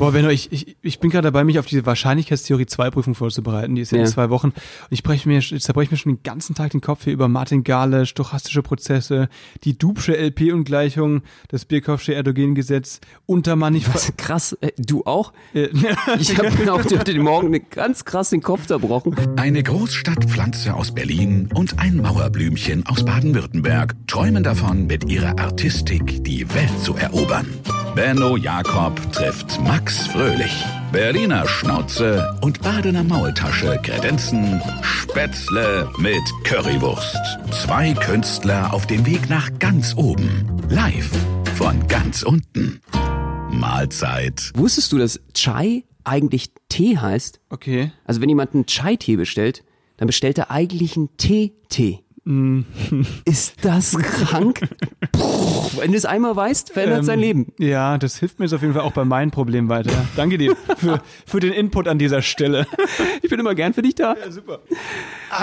[0.00, 3.74] Boah, Benno, ich, ich, ich bin gerade dabei, mich auf diese Wahrscheinlichkeitstheorie 2 Prüfung vorzubereiten.
[3.74, 4.46] Die ist ja, in zwei Wochen.
[4.46, 4.54] Und
[4.88, 8.06] ich breche mir, ich zerbreche mir schon den ganzen Tag den Kopf hier über Martingale,
[8.06, 9.28] stochastische Prozesse,
[9.64, 13.92] die Dubsche LP-Ungleichung, das Birkhoffsche Erdogengesetz, Untermannig...
[13.92, 15.34] Was, krass, äh, du auch?
[15.52, 15.68] Äh,
[16.18, 19.14] Ich habe mir auch heute Morgen eine ganz krass den Kopf zerbrochen.
[19.36, 26.48] Eine Großstadtpflanze aus Berlin und ein Mauerblümchen aus Baden-Württemberg träumen davon, mit ihrer Artistik die
[26.54, 27.46] Welt zu erobern.
[27.94, 30.64] Benno Jakob trifft Max Fröhlich.
[30.92, 37.16] Berliner Schnauze und Badener Maultasche kredenzen Spätzle mit Currywurst.
[37.50, 40.46] Zwei Künstler auf dem Weg nach ganz oben.
[40.68, 41.10] Live
[41.56, 42.80] von ganz unten.
[43.50, 44.52] Mahlzeit.
[44.54, 47.40] Wusstest du, dass Chai eigentlich Tee heißt?
[47.50, 47.90] okay.
[48.04, 49.64] Also wenn jemand einen Chai-Tee bestellt,
[49.96, 52.00] dann bestellt er eigentlich einen Tee-Tee.
[53.24, 54.60] Ist das krank?
[55.12, 55.20] Puh,
[55.78, 57.52] wenn du es einmal weißt, verändert sein Ähm, Leben.
[57.58, 59.90] Ja, das hilft mir jetzt auf jeden Fall auch bei meinen Problemen weiter.
[60.16, 62.66] Danke dir für, für den Input an dieser Stelle.
[63.22, 64.16] Ich bin immer gern für dich da.
[64.28, 64.60] Super.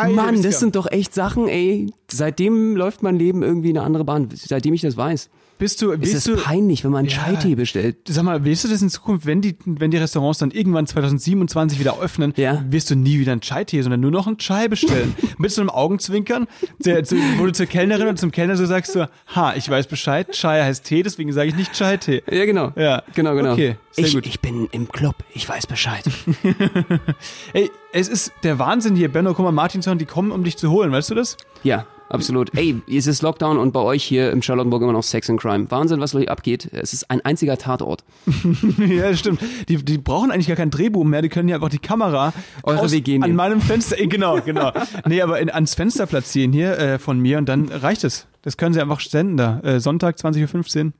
[0.10, 1.92] Mann, das sind doch echt Sachen, ey.
[2.10, 4.30] Seitdem läuft mein Leben irgendwie in eine andere Bahn.
[4.34, 5.30] Seitdem ich das weiß.
[5.60, 7.24] Bist du, Ist es du, peinlich, wenn man einen Ja.
[7.26, 7.98] Chai-Tee bestellt?
[8.08, 11.80] Sag mal, willst du das in Zukunft, wenn die, wenn die Restaurants dann irgendwann 2027
[11.80, 12.64] wieder öffnen, Ja.
[12.70, 15.16] wirst du nie wieder einen Chai-Tee, sondern nur noch einen Chai bestellen.
[15.38, 16.48] Mit so einem Augenzwinkern,
[16.80, 19.88] der, zu, wo du zur Kellnerin oder zum Kellner so sagst, so, ha, ich weiß
[19.88, 22.24] Bescheid, Chai heißt Tee, deswegen sage ich nicht Chai-Tee.
[22.30, 22.72] Ja, genau.
[22.76, 23.04] Ja.
[23.16, 23.54] Genau, genau.
[23.54, 24.26] Okay, sehr ich, gut.
[24.28, 26.04] ich bin im Club, ich weiß Bescheid.
[27.54, 30.70] Ey, es ist der Wahnsinn hier, Benno, guck mal, Martinson, die kommen, um dich zu
[30.70, 31.38] holen, weißt du das?
[31.64, 32.56] ja, absolut.
[32.56, 35.70] Ey, es ist Lockdown und bei euch hier im Charlottenburg immer noch Sex and Crime.
[35.70, 36.70] Wahnsinn, was hier abgeht.
[36.72, 38.04] Es ist ein einziger Tatort.
[38.78, 39.42] ja, das stimmt.
[39.68, 42.92] Die, die brauchen eigentlich gar kein Drehbuch mehr, die können ja einfach die Kamera Eure
[42.92, 43.24] WG nehmen.
[43.24, 44.72] an meinem Fenster, äh, genau, genau.
[45.06, 48.28] nee, aber in, ans Fenster platzieren hier äh, von mir und dann reicht es.
[48.42, 49.60] Das können sie einfach senden da.
[49.60, 50.92] Äh, Sonntag, 20.15 Uhr.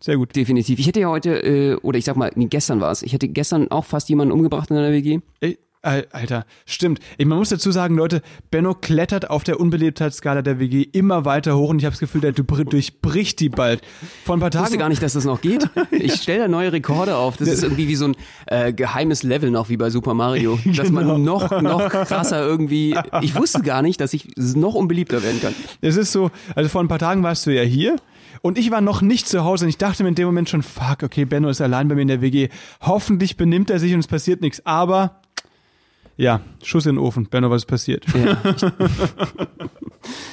[0.00, 0.36] Sehr gut.
[0.36, 0.78] Definitiv.
[0.78, 3.02] Ich hätte ja heute, äh, oder ich sag mal, nee, gestern war es.
[3.02, 5.20] Ich hätte gestern auch fast jemanden umgebracht in einer WG.
[5.40, 6.98] Ey, Alter, stimmt.
[7.16, 11.56] Ich, man muss dazu sagen, Leute, Benno klettert auf der Unbeliebtheitsskala der WG immer weiter
[11.56, 13.82] hoch und ich habe das Gefühl, der du br- durchbricht die bald.
[14.24, 14.78] Vor ein paar Ich wusste Tagen.
[14.80, 15.68] gar nicht, dass das noch geht.
[15.92, 17.36] Ich stelle da neue Rekorde auf.
[17.36, 18.16] Das ist irgendwie wie so ein
[18.46, 20.58] äh, geheimes Level noch wie bei Super Mario.
[20.64, 21.02] Dass Genau.
[21.04, 22.96] man noch, noch krasser irgendwie.
[23.22, 25.54] Ich wusste gar nicht, dass ich noch unbeliebter werden kann.
[25.80, 27.96] Es ist so, also vor ein paar Tagen warst du ja hier
[28.42, 30.62] und ich war noch nicht zu Hause und ich dachte mir in dem Moment schon,
[30.62, 32.48] fuck, okay, Benno ist allein bei mir in der WG.
[32.82, 34.64] Hoffentlich benimmt er sich und es passiert nichts.
[34.66, 35.20] Aber
[36.16, 37.26] ja, Schuss in den Ofen.
[37.26, 38.04] Benno, was ist passiert?
[38.14, 38.38] Ja,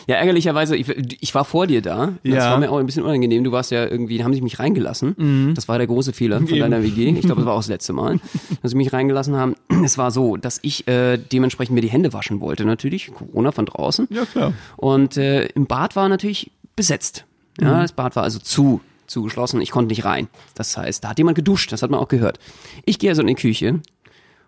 [0.08, 0.88] ja ärgerlicherweise, ich,
[1.22, 2.14] ich war vor dir da.
[2.24, 2.52] Das Ja.
[2.52, 3.44] war mir auch ein bisschen unangenehm.
[3.44, 5.54] Du warst ja irgendwie, da haben sie mich reingelassen.
[5.56, 6.52] Das war der große Fehler von Mhm.
[6.54, 6.60] Eben.
[6.62, 7.10] deiner WG.
[7.10, 8.20] Ich glaube, das war auch das letzte Mal,
[8.62, 9.56] dass sie mich reingelassen haben.
[9.84, 13.12] Es war so, dass ich äh, dementsprechend mir die Hände waschen wollte, natürlich.
[13.14, 14.08] Corona von draußen.
[14.10, 14.54] Ja, klar.
[14.78, 17.26] Und äh, im Bad war natürlich besetzt.
[17.60, 17.82] Ja, Mhm.
[17.82, 19.62] das Bad war also zu, zugeschlossen.
[19.62, 20.28] Ich konnte nicht rein.
[20.56, 21.72] Das heißt, da hat jemand geduscht.
[21.72, 22.40] Das hat man auch gehört.
[22.86, 23.80] Ich gehe also in die Küche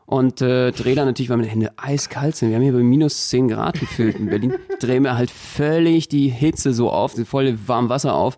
[0.06, 2.50] und äh, drehe dann natürlich, weil meine Hände eiskalt sind.
[2.50, 4.54] Wir haben hier bei minus 10 Grad gefühlt in Berlin.
[4.80, 8.38] Drehe mir halt völlig die Hitze so auf, voll warm Wasser auf.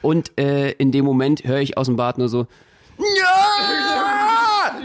[0.00, 2.46] Und äh, in dem Moment höre ich aus dem Bad nur so,
[2.98, 4.80] ja!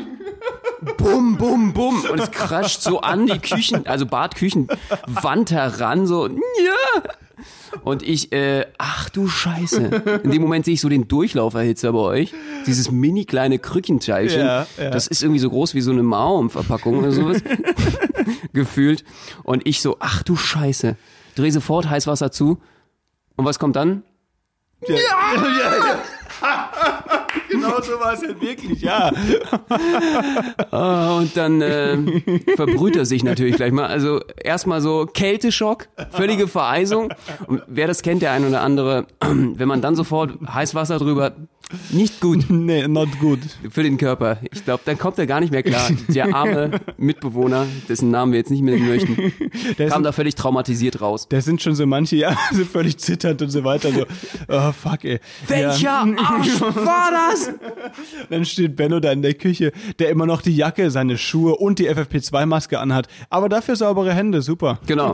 [0.98, 2.04] Bum, bum, bum.
[2.12, 7.04] Und es crasht so an die Küchen, also Badküchenwand heran, so, ja!
[7.84, 10.22] Und ich, äh, ach du Scheiße.
[10.24, 12.34] In dem Moment sehe ich so den Durchlauferhitzer bei euch.
[12.66, 14.42] Dieses mini kleine Krückenteilchen.
[14.42, 14.90] Ja, ja.
[14.90, 17.42] Das ist irgendwie so groß wie so eine Mauerverpackung oder sowas.
[18.54, 19.04] Gefühlt.
[19.44, 20.96] Und ich so, ach du Scheiße.
[21.36, 22.60] Dreh sofort Heißwasser zu.
[23.36, 24.04] Und was kommt dann?
[27.68, 29.12] Genau so war es halt wirklich, ja.
[30.72, 31.98] Ah, Und dann äh,
[32.56, 33.88] verbrüht er sich natürlich gleich mal.
[33.88, 37.14] Also erstmal so Kälteschock, völlige Vereisung.
[37.48, 41.34] Und wer das kennt, der ein oder andere, wenn man dann sofort Heißwasser drüber,
[41.92, 43.40] nicht gut Nee, not good.
[43.70, 44.38] für den Körper.
[44.52, 45.90] Ich glaube, dann kommt er gar nicht mehr klar.
[46.08, 49.16] Der arme Mitbewohner, dessen Namen wir jetzt nicht mehr nennen möchten,
[49.78, 51.28] Der kam ist, da völlig traumatisiert raus.
[51.30, 53.92] da sind schon so manche, ja, so völlig zitternd und so weiter.
[53.92, 54.06] So,
[54.48, 55.20] oh fuck, ey.
[55.48, 56.06] Welcher Ja.
[56.18, 57.52] Arsch war das?
[58.30, 61.80] Dann steht Benno da in der Küche, der immer noch die Jacke, seine Schuhe und
[61.80, 63.08] die FFP2-Maske anhat.
[63.30, 64.80] Aber dafür saubere Hände, super.
[64.88, 65.14] Genau.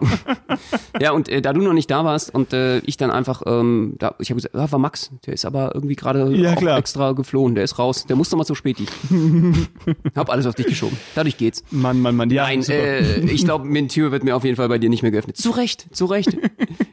[0.99, 3.95] Ja, und äh, da du noch nicht da warst und äh, ich dann einfach, ähm,
[3.99, 6.77] da, ich habe gesagt, ja, war Max, der ist aber irgendwie gerade Ja, auch klar.
[6.77, 8.85] extra geflohen, der ist raus, der musste mal zu Späti.
[10.15, 10.97] hab alles auf dich geschoben.
[11.15, 11.63] Dadurch geht's.
[11.71, 12.29] Mann, Mann, Mann.
[12.29, 15.01] Ja, Nein, äh, ich glaube, die Tür wird mir auf jeden Fall bei dir nicht
[15.01, 15.37] mehr geöffnet.
[15.37, 16.35] Zu Recht, zu Recht.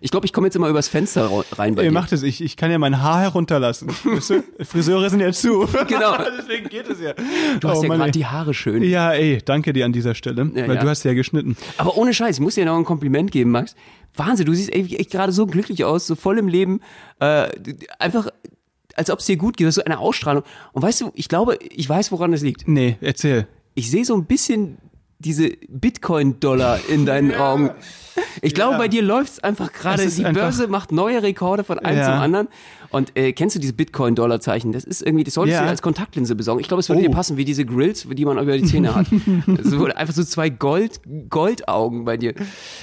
[0.00, 1.94] Ich glaube, ich komme jetzt immer übers Fenster rein bei Ihr dir.
[1.94, 3.88] macht es, ich, ich kann ja mein Haar herunterlassen.
[4.04, 4.42] Weißt du?
[4.64, 5.66] Friseure sind ja zu.
[5.88, 6.16] Genau.
[6.38, 7.12] Deswegen geht es ja.
[7.60, 8.82] Du hast Oh, ja gerade die Haare schön.
[8.82, 10.82] Ja, ey, danke dir an dieser Stelle, Ja, weil ja.
[10.82, 11.56] du hast ja geschnitten.
[11.76, 13.74] Aber ohne Scheiß, ich muss dir noch ein Kompliment geben, Max.
[14.16, 16.80] Wahnsinn, du siehst echt gerade so glücklich aus, so voll im Leben.
[17.20, 17.48] Äh,
[17.98, 18.28] einfach
[18.96, 20.42] als ob es dir gut geht, du hast so eine Ausstrahlung.
[20.72, 22.66] Und weißt du, ich glaube, ich weiß, woran es liegt.
[22.68, 23.46] Nee, erzähl.
[23.74, 24.78] Ich sehe so ein bisschen
[25.18, 27.70] diese Bitcoin-Dollar in deinen Augen.
[28.42, 28.78] Ich glaube, Ja.
[28.78, 30.06] bei dir läuft es einfach gerade.
[30.06, 32.04] Die Börse macht neue Rekorde von einem Ja.
[32.06, 32.48] zum anderen.
[32.90, 34.72] Und äh, kennst du diese Bitcoin-Dollar-Zeichen?
[34.72, 35.60] Das ist irgendwie, das solltest Ja.
[35.60, 36.60] du dir als Kontaktlinse besorgen.
[36.60, 37.04] Ich glaube, es würde Oh.
[37.06, 39.06] dir passen, wie diese Grills, die man über die Zähne hat.
[39.62, 42.34] so, einfach so zwei Gold, Goldaugen bei dir.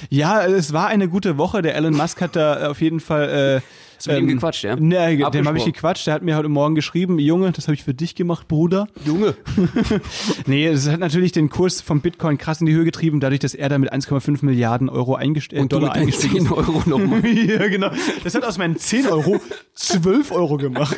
[0.08, 1.60] Ja, es war eine gute Woche.
[1.60, 3.60] Der Elon Musk hat da auf jeden Fall.
[3.62, 4.76] Äh, Hast du mit ihm gequatscht, ja?
[4.76, 6.06] Nee, dem habe ich gequatscht.
[6.06, 8.86] Der hat mir heute Morgen geschrieben, Junge, das habe ich für dich gemacht, Bruder.
[9.04, 9.34] Junge.
[10.46, 13.54] Nee, es hat natürlich den Kurs vom Bitcoin krass in die Höhe getrieben, dadurch, dass
[13.54, 17.26] er da mit 1,5 Milliarden Euro eingestellt, Und Dollar eingestiegen 10 Euro nochmal.
[17.26, 17.90] ja, genau.
[18.24, 19.40] Das hat aus meinen 10 Euro
[19.74, 20.96] 12 Euro gemacht.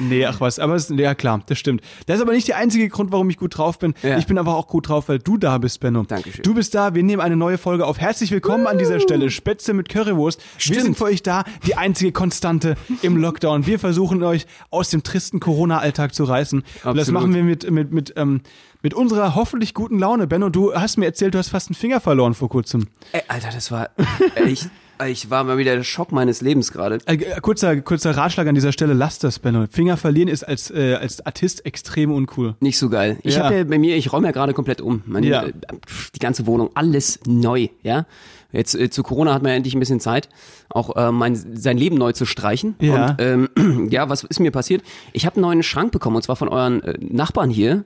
[0.00, 0.58] nee, ach was.
[0.58, 1.80] Aber es, ja klar, das stimmt.
[2.06, 3.94] Das ist aber nicht der einzige Grund, warum ich gut drauf bin.
[4.02, 4.18] Ja.
[4.18, 6.04] Ich bin aber auch gut drauf, weil du da bist, Benno.
[6.04, 6.42] Dankeschön.
[6.42, 7.98] Du bist da, wir nehmen eine neue Folge auf.
[7.98, 9.30] Herzlich willkommen an dieser Stelle.
[9.30, 10.40] Spätzle mit Currywurst.
[10.40, 10.80] Wir Stimmt.
[10.82, 13.66] sind für euch da, die einzige Konstante im Lockdown.
[13.66, 16.58] Wir versuchen euch aus dem tristen Corona-Alltag zu reißen.
[16.58, 17.12] Und das Absolut.
[17.22, 18.40] machen wir mit, mit, mit, ähm,
[18.82, 20.26] mit unserer hoffentlich guten Laune.
[20.26, 22.88] Benno, du hast mir erzählt, du hast fast einen Finger verloren vor kurzem.
[23.12, 23.90] Ey, Alter, das war
[24.34, 24.68] echt,
[25.06, 26.98] ich war mal wieder der Schock meines Lebens gerade.
[27.06, 29.66] Äh, äh, kurzer, kurzer Ratschlag an dieser Stelle, lasst das, Benno.
[29.70, 32.56] Finger verlieren ist als, äh, als Artist extrem uncool.
[32.58, 33.18] Nicht so geil.
[33.22, 33.44] Ich Ja.
[33.44, 35.04] habe ja bei mir, ich räume ja gerade komplett um.
[35.06, 35.44] Meine, Ja.
[35.44, 35.52] äh,
[36.16, 38.06] Die ganze Wohnung, alles neu, ja.
[38.54, 40.28] Jetzt äh, zu Corona hat man ja endlich ein bisschen Zeit,
[40.68, 42.76] auch äh, mein, sein Leben neu zu streichen.
[42.80, 43.10] Ja.
[43.10, 44.82] Und ähm, ja, was ist mir passiert?
[45.12, 47.84] Ich habe einen neuen Schrank bekommen und zwar von euren äh, Nachbarn hier.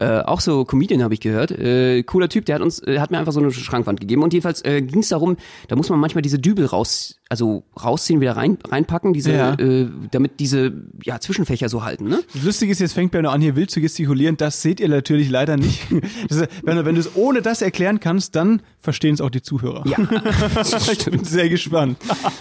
[0.00, 1.50] Äh, auch so Comedian habe ich gehört.
[1.50, 4.22] Äh, cooler Typ, der hat uns, äh, hat mir einfach so eine Schrankwand gegeben.
[4.22, 5.36] Und jedenfalls äh, ging es darum,
[5.66, 9.54] da muss man manchmal diese Dübel raus, also rausziehen, wieder rein, reinpacken, diese, Ja.
[9.54, 10.72] äh, damit diese
[11.02, 12.20] ja, Zwischenfächer so halten, ne?
[12.32, 14.36] Das Lustige ist, jetzt fängt Benno an, hier wild zu gestikulieren.
[14.36, 15.82] Das seht ihr natürlich leider nicht.
[16.28, 19.84] Das Benno, wenn du es ohne das erklären kannst, dann verstehen es auch die Zuhörer.
[19.86, 19.96] Ja,
[20.92, 21.98] ich bin sehr gespannt.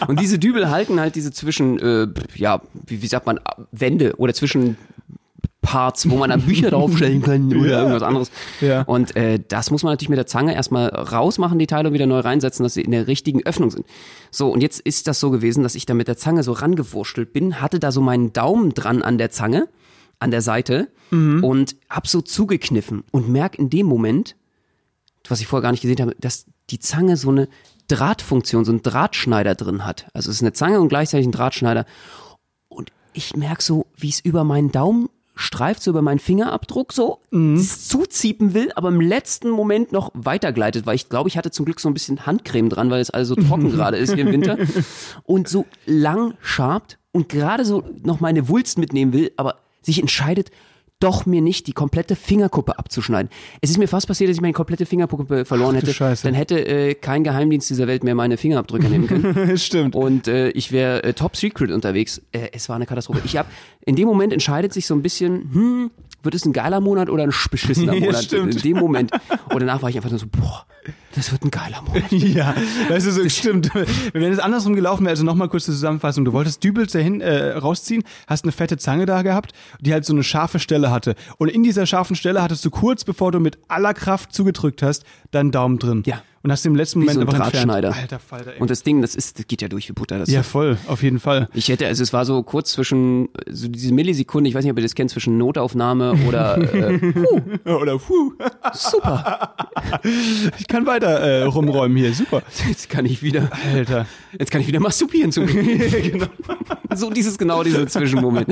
[0.07, 3.39] Und diese Dübel halten halt diese zwischen, äh, ja, wie, wie sagt man,
[3.71, 4.77] Wände oder zwischen
[5.67, 7.79] Parts, wo man dann Bücher draufstellen kann oder Ja.
[7.79, 8.31] irgendwas anderes.
[8.61, 8.83] Ja.
[8.83, 12.05] Und äh, das muss man natürlich mit der Zange erstmal rausmachen, die Teile und wieder
[12.05, 13.85] neu reinsetzen, dass sie in der richtigen Öffnung sind.
[14.31, 17.33] So, und jetzt ist das so gewesen, dass ich da mit der Zange so rangewurschtelt
[17.33, 19.67] bin, hatte da so meinen Daumen dran an der Zange,
[20.19, 24.35] an der Seite und hab so zugekniffen und merk in dem Moment,
[25.29, 27.47] was ich vorher gar nicht gesehen habe, dass die Zange so eine
[27.87, 30.07] Drahtfunktion, so einen Drahtschneider drin hat.
[30.13, 31.85] Also es ist eine Zange und gleichzeitig ein Drahtschneider.
[32.67, 37.19] Und ich merk so, wie es über meinen Daumen streift, so über meinen Fingerabdruck so,
[37.31, 41.65] es zuziepen will, aber im letzten Moment noch weitergleitet, weil ich glaube, ich hatte zum
[41.65, 44.31] Glück so ein bisschen Handcreme dran, weil es also so trocken gerade ist hier im
[44.33, 44.57] Winter.
[45.23, 50.51] Und so lang schabt und gerade so noch meine Wulst mitnehmen will, aber sich entscheidet,
[50.99, 53.29] doch mir nicht die komplette Fingerkuppe abzuschneiden.
[53.61, 55.93] Es ist mir fast passiert, dass ich meine komplette Fingerkuppe verloren Ach hätte.
[55.93, 56.23] Scheiße.
[56.23, 59.57] Dann hätte äh, kein Geheimdienst dieser Welt mehr meine Fingerabdrücke nehmen können.
[59.57, 59.95] Stimmt.
[59.95, 62.21] Und äh, ich wäre äh, top secret unterwegs.
[62.31, 63.21] Äh, es war eine Katastrophe.
[63.25, 63.49] Ich habe
[63.85, 65.91] in dem Moment entscheidet sich so ein bisschen, hm,
[66.27, 68.23] wird es ein geiler Monat oder ein beschissener Ja, Monat?
[68.25, 68.55] stimmt.
[68.57, 69.11] In dem Moment.
[69.49, 70.65] Und danach war ich einfach nur so, boah,
[71.15, 72.11] das wird ein geiler Monat.
[72.11, 72.53] Ja,
[72.89, 73.71] das ist so, stimmt.
[74.11, 76.25] Wenn es andersrum gelaufen wäre, also nochmal kurz zur Zusammenfassung.
[76.25, 80.11] Du wolltest Dübels dahin äh, rausziehen, hast eine fette Zange da gehabt, die halt so
[80.11, 81.15] eine scharfe Stelle hatte.
[81.37, 85.05] Und in dieser scharfen Stelle hattest du kurz, bevor du mit aller Kraft zugedrückt hast,
[85.31, 86.03] deinen Daumen drin.
[86.05, 86.21] Ja.
[86.47, 87.67] Und hast im letzten Wie Moment so ein einfach entfernt.
[87.73, 87.93] Drahtschneider.
[87.93, 88.59] Alter Falter, ey.
[88.61, 90.17] Und das Ding, das ist, das geht ja durch wie Butter.
[90.17, 91.49] Das ja, voll, auf jeden Fall.
[91.53, 94.77] Ich hätte, also es war so kurz zwischen, so diese Millisekunde, ich weiß nicht, ob
[94.77, 96.99] ihr das kennt, zwischen Notaufnahme oder äh,
[97.69, 98.31] Oder puh,
[98.73, 99.55] super,
[100.57, 102.13] ich kann weiter äh, rumräumen hier.
[102.13, 102.41] Super.
[102.69, 104.05] jetzt kann ich wieder, Alter.
[104.39, 106.27] jetzt kann ich wieder masturbieren zu genau.
[106.95, 108.47] So dieses genau dieser Zwischenmoment.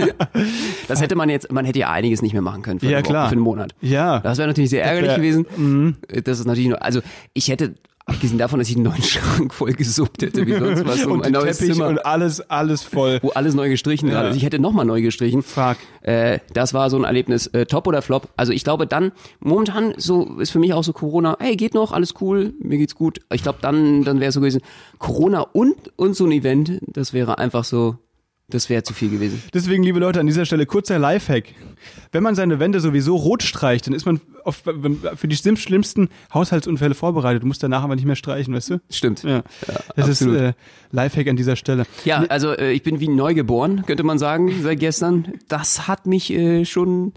[0.90, 3.06] Das hätte man jetzt, man hätte ja einiges nicht mehr machen können für, Ja, eine
[3.06, 3.28] Woche, klar.
[3.30, 3.74] für einen Monat.
[3.80, 4.20] Ja.
[4.20, 5.98] Das wäre natürlich sehr ärgerlich wär- gewesen.
[6.26, 7.00] Das ist natürlich nur, also
[7.34, 7.76] ich hätte,
[8.06, 11.26] abgesehen davon, dass ich einen neuen Schrank voll gesuppt hätte, wie sonst was, um Und
[11.26, 13.20] ein neues Teppich Zimmer, und alles, alles voll.
[13.22, 14.38] wo alles neu gestrichen gerade ist.
[14.38, 15.42] Ich hätte nochmal neu gestrichen.
[15.42, 15.78] Fuck.
[16.02, 18.30] Äh, das war so ein Erlebnis, äh, top oder flop.
[18.38, 21.92] Also ich glaube dann, momentan so ist für mich auch so Corona, hey, geht noch,
[21.92, 23.22] alles cool, mir geht's gut.
[23.34, 24.62] Ich glaube dann, dann wäre es so gewesen,
[25.00, 27.98] Corona und, und so ein Event, das wäre einfach so,
[28.48, 29.42] das wäre zu viel gewesen.
[29.54, 31.46] Deswegen, liebe Leute, an dieser Stelle kurzer Lifehack.
[32.12, 34.58] Wenn man seine Wände sowieso rot streicht, dann ist man auf,
[35.16, 37.42] für die schlimm- schlimmsten Haushaltsunfälle vorbereitet.
[37.44, 38.82] Du musst danach aber nicht mehr streichen, weißt du?
[38.92, 39.24] Stimmt.
[39.24, 39.42] Ja.
[39.96, 40.36] Das absolut.
[40.36, 40.54] ist äh,
[40.92, 41.86] Lifehack an dieser Stelle.
[42.06, 45.34] Ja, also äh, ich bin wie neu geboren, könnte man sagen, seit gestern.
[45.48, 47.14] Das hat mich äh, schon,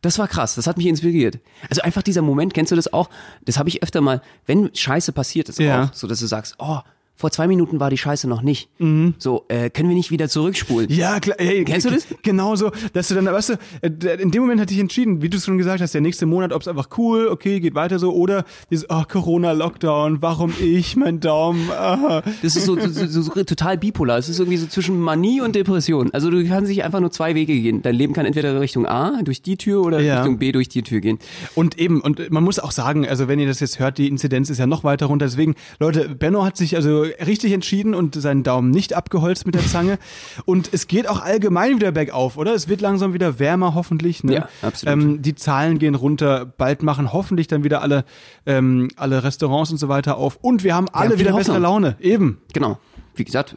[0.00, 1.40] das war krass, das hat mich inspiriert.
[1.68, 3.10] Also einfach dieser Moment, kennst du das auch?
[3.44, 5.84] Das habe ich öfter mal, wenn Scheiße passiert ist Ja.
[5.84, 6.78] auch, so dass du sagst, oh,
[7.18, 8.70] vor zwei Minuten war die Scheiße noch nicht.
[9.18, 10.88] So, äh, können wir nicht wieder zurückspulen?
[10.88, 11.36] Ja, klar.
[11.40, 12.06] Hey, Kennst du das?
[12.22, 15.28] Genau so, dass du dann, weißt du, äh, in dem Moment hatte ich entschieden, wie
[15.28, 17.98] du es schon gesagt hast, der nächste Monat, ob es einfach cool, okay, geht weiter
[17.98, 22.22] so, oder dieses, oh, Corona, Lockdown, warum ich, mein Daumen, ah.
[22.42, 24.18] Das ist so, so, so, so total bipolar.
[24.18, 26.10] Es ist irgendwie so zwischen Manie und Depression.
[26.12, 27.82] Also du kannst sich einfach nur zwei Wege gehen.
[27.82, 30.18] Dein Leben kann entweder Richtung A, durch die Tür, oder Ja.
[30.20, 31.18] Richtung B, durch die Tür gehen.
[31.56, 34.50] Und eben, und man muss auch sagen, also wenn ihr das jetzt hört, die Inzidenz
[34.50, 35.26] ist ja noch weiter runter.
[35.26, 39.66] Deswegen, Leute, Benno hat sich also richtig entschieden und seinen Daumen nicht abgeholzt mit der
[39.66, 39.98] Zange.
[40.44, 42.54] und es geht auch allgemein wieder bergauf, oder?
[42.54, 44.24] Es wird langsam wieder wärmer, hoffentlich.
[44.24, 44.34] Ne?
[44.34, 44.92] Ja, absolut.
[44.92, 46.46] Ähm, die Zahlen gehen runter.
[46.46, 48.04] Bald machen hoffentlich dann wieder alle,
[48.46, 50.38] ähm, alle Restaurants und so weiter auf.
[50.40, 51.62] Und wir haben alle viel wieder bessere Hoffnung.
[51.62, 51.96] Laune.
[52.00, 52.38] Eben.
[52.52, 52.78] Genau.
[53.14, 53.56] Wie gesagt,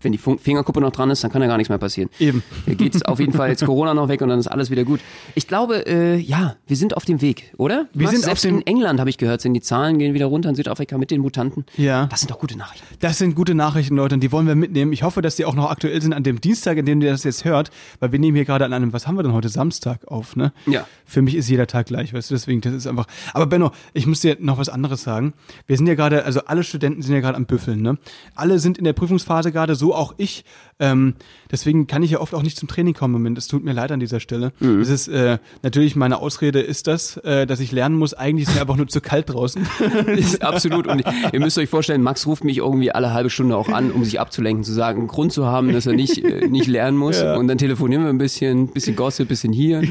[0.00, 2.10] wenn die Fingerkuppe noch dran ist, dann kann ja gar nichts mehr passieren.
[2.18, 2.42] Eben.
[2.66, 5.00] Da geht auf jeden Fall jetzt Corona noch weg und dann ist alles wieder gut.
[5.34, 7.86] Ich glaube, äh, ja, wir sind auf dem Weg, oder?
[7.94, 8.10] Wir Was?
[8.12, 10.48] sind auf Selbst dem- in England habe ich gehört, sind die Zahlen gehen wieder runter
[10.50, 11.64] in Südafrika mit den Mutanten.
[11.76, 12.06] Ja.
[12.06, 12.86] Das sind doch gute Nachrichten.
[13.00, 14.92] Das sind gute Nachrichten, Leute, und die wollen wir mitnehmen.
[14.92, 17.24] Ich hoffe, dass die auch noch aktuell sind an dem Dienstag, an dem ihr das
[17.24, 20.06] jetzt hört, weil wir nehmen hier gerade an einem, was haben wir denn heute, Samstag
[20.08, 20.52] auf, ne?
[20.66, 20.86] Ja.
[21.06, 23.06] Für mich ist jeder Tag gleich, weißt du, deswegen, das ist einfach.
[23.32, 25.32] Aber Benno, ich muss dir noch was anderes sagen.
[25.66, 27.96] Wir sind ja gerade, also alle Studenten sind ja gerade am Büffeln, ne?
[28.34, 30.44] Alle sind in der Prüfungsphase gerade, so auch ich.
[30.78, 31.14] Ähm,
[31.50, 33.38] deswegen kann ich ja oft auch nicht zum Training kommen im Moment.
[33.38, 34.52] Es tut mir leid an dieser Stelle.
[34.78, 38.12] Das ist äh, natürlich meine Ausrede ist das, äh, dass ich lernen muss.
[38.12, 39.66] Eigentlich ist mir einfach nur zu kalt draußen.
[40.40, 40.86] Absolut.
[40.86, 41.02] Und
[41.32, 44.20] ihr müsst euch vorstellen, Max ruft mich irgendwie alle halbe Stunde auch an, um sich
[44.20, 47.20] abzulenken, zu sagen, einen Grund zu haben, dass er nicht, äh, nicht lernen muss.
[47.20, 47.36] Ja.
[47.36, 49.82] Und dann telefonieren wir ein bisschen, bisschen Gossip, bisschen hier.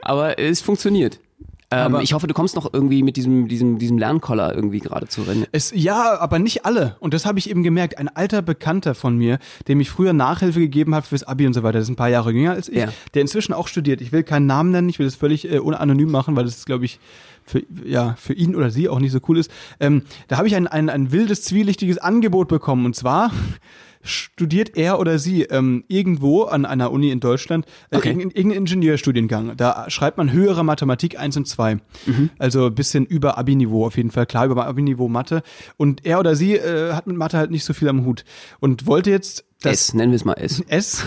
[0.00, 1.18] Aber es funktioniert.
[1.76, 5.22] Ähm, ich hoffe, du kommst noch irgendwie mit diesem, diesem, diesem Lernkoller irgendwie gerade zu
[5.22, 5.46] rennen.
[5.52, 6.96] Es, ja, aber nicht alle.
[7.00, 7.98] Und das habe ich eben gemerkt.
[7.98, 9.38] Ein alter Bekannter von mir,
[9.68, 12.08] dem ich früher Nachhilfe gegeben habe fürs Abi und so weiter, das ist ein paar
[12.10, 12.88] Jahre jünger als ich, Ja.
[13.14, 14.00] der inzwischen auch studiert.
[14.00, 16.84] Ich will keinen Namen nennen, ich will das völlig äh, unanonym machen, weil das, glaube
[16.84, 16.98] ich,
[17.46, 19.50] für, ja, für ihn oder sie auch nicht so cool ist.
[19.78, 22.86] Ähm, da habe ich ein, ein, ein wildes, zwielichtiges Angebot bekommen.
[22.86, 23.30] Und zwar
[24.04, 28.08] studiert er oder sie ähm, irgendwo an einer Uni in Deutschland äh, Okay.
[28.08, 29.56] irgendeinen irgendeinen Ingenieurstudiengang.
[29.56, 31.78] Da schreibt man höhere Mathematik 1 und 2.
[32.38, 34.26] Also ein bisschen über Abi-Niveau auf jeden Fall.
[34.26, 35.42] Klar, über Abi-Niveau Mathe.
[35.76, 38.24] Und er oder sie äh, hat mit Mathe halt nicht so viel am Hut.
[38.60, 40.60] Und wollte jetzt das S, nennen wir es mal S.
[40.68, 41.04] S.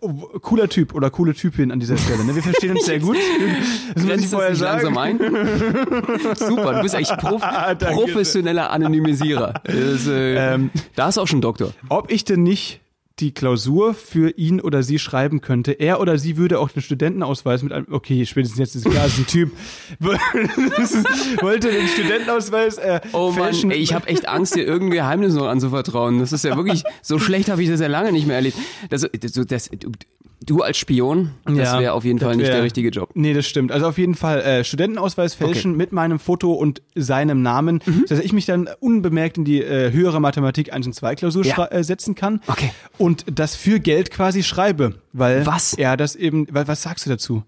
[0.00, 2.24] Oh, Cooler Typ oder coole Typin an dieser Stelle.
[2.24, 2.34] Ne?
[2.34, 3.16] Wir verstehen uns sehr gut.
[3.94, 4.94] Das muss ich vorher sagen.
[4.94, 5.18] langsam ein?
[6.36, 7.42] Super, du bist eigentlich Prof
[7.78, 7.86] Danke.
[7.86, 9.54] professioneller Anonymisierer.
[9.64, 11.72] Das, äh, Ähm, da ist auch schon Doktor.
[11.88, 12.80] ob ich denn nicht
[13.20, 15.72] die Klausur für ihn oder sie schreiben könnte.
[15.72, 19.18] Er oder sie würde auch den Studentenausweis mit einem, okay, spätestens jetzt ist klar, ist
[19.18, 19.52] ein Typ,
[21.40, 23.70] wollte den Studentenausweis äh, Oh Mann, fälschen.
[23.70, 26.18] ey, ich habe echt Angst, dir irgendein Geheimnis noch anzuvertrauen.
[26.18, 28.56] Das ist ja wirklich, so schlecht habe ich das ja lange nicht mehr erlebt.
[28.90, 29.70] Das, das, das,
[30.44, 33.10] du, als Spion, das Ja, wäre auf jeden Fall nicht wär- der richtige Job.
[33.14, 33.72] Nee, das stimmt.
[33.72, 38.04] Also auf jeden Fall äh, Studentenausweis fälschen mit meinem Foto und seinem Namen, Mhm.
[38.08, 41.66] dass ich mich dann unbemerkt in die äh, höhere Mathematik 1 und 2 Klausur Ja.
[41.66, 42.40] äh, setzen kann.
[42.46, 42.70] Okay.
[42.98, 45.74] Und das für Geld quasi schreibe, weil Was?
[45.74, 47.42] er das eben, weil, was sagst du dazu?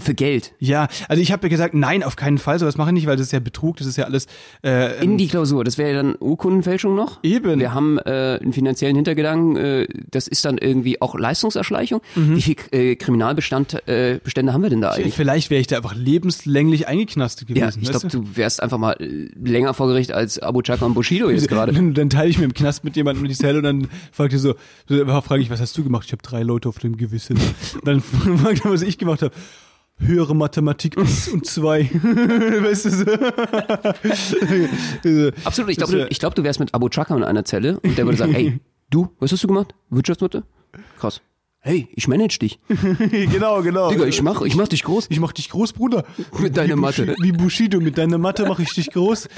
[0.00, 0.52] Für Geld.
[0.58, 3.16] Ja, also ich habe ja gesagt, nein, auf keinen Fall, sowas mache ich nicht, weil
[3.16, 4.26] das ist ja Betrug, das ist ja alles
[4.64, 7.18] äh, In die Klausur, das wäre ja dann Urkundenfälschung noch.
[7.22, 7.60] Eben.
[7.60, 12.00] Wir haben äh, einen finanziellen Hintergedanken, äh, das ist dann irgendwie auch Leistungserschleichung.
[12.14, 12.36] Mhm.
[12.36, 15.14] Wie viel äh, Kriminalbestand äh, Bestände haben wir denn da eigentlich?
[15.14, 17.80] Vielleicht wäre ich da einfach lebenslänglich eingeknastet gewesen.
[17.80, 20.94] Ja, ich glaube, du wärst einfach mal äh, länger vor Gericht als Abu Chaka und
[20.94, 21.72] Bushido jetzt gerade.
[21.72, 24.38] Dann, dann teile ich mir im Knast mit jemandem die Zelle und dann fragt er
[24.38, 24.54] so,
[24.88, 26.04] so frage ich, was hast du gemacht?
[26.06, 27.38] Ich habe drei Leute auf dem Gewissen.
[27.84, 28.00] dann
[28.42, 29.34] fragt er, was ich gemacht habe.
[30.00, 31.90] Höhere Mathematik 1 und 2.
[32.62, 33.04] weißt du so?
[35.44, 38.04] Absolut, ich glaube, ich glaub, du wärst mit Abu Chaka in einer Zelle und der
[38.06, 39.74] würde sagen, ey, du, was hast du gemacht?
[39.90, 40.44] Wirtschaftsmathe?
[40.98, 41.20] Krass.
[41.62, 42.58] Hey, ich manage dich.
[43.10, 43.90] genau, genau.
[43.90, 45.08] Digga, ich mach, ich mach dich groß.
[45.10, 46.04] ich mach dich groß, Bruder.
[46.38, 47.14] Mit deiner wie Mathe.
[47.20, 49.28] Wie Bushido, mit deiner Mathe mache ich dich groß.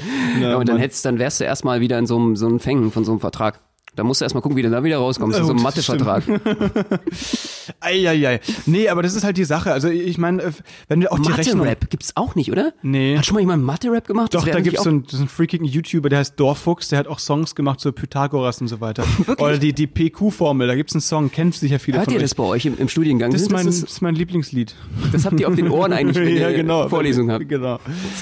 [0.40, 2.92] Ja, und dann hättest, dann wärst du erstmal wieder in so einem, so einem Fängen
[2.92, 3.61] von so einem Vertrag.
[3.95, 6.23] Da musst du erstmal gucken, wie du da wieder rauskommst, in so das Mathevertrag.
[7.81, 8.41] Eieiei.
[8.65, 9.71] Nee, aber das ist halt die Sache.
[9.71, 10.53] Also ich meine, äh,
[10.89, 11.59] wenn wir auch die Rechnung...
[11.59, 12.73] Mathe-Rap gibt's auch nicht, oder?
[12.83, 13.19] Nee.
[13.19, 14.33] Hat schon mal jemand Mathe-Rap gemacht?
[14.33, 17.01] Das Doch, da gibt's so auch- einen, so einen freakigen YouTuber, der heißt Dorfuchs, der
[17.01, 19.05] hat auch Songs gemacht zu Pythagoras und so weiter.
[19.39, 22.23] Oder die, die PQ-Formel, da gibt's einen Song, kennt sicher viele Hört von ihr euch.
[22.25, 23.31] das bei euch im, im Studiengang?
[23.31, 24.75] Das ist, mein, das, das ist mein Lieblingslied.
[25.13, 26.89] das habt ihr auf den Ohren eigentlich, wenn ja, ihr genau.
[26.89, 27.47] Vorlesung habt.
[27.47, 27.79] Genau.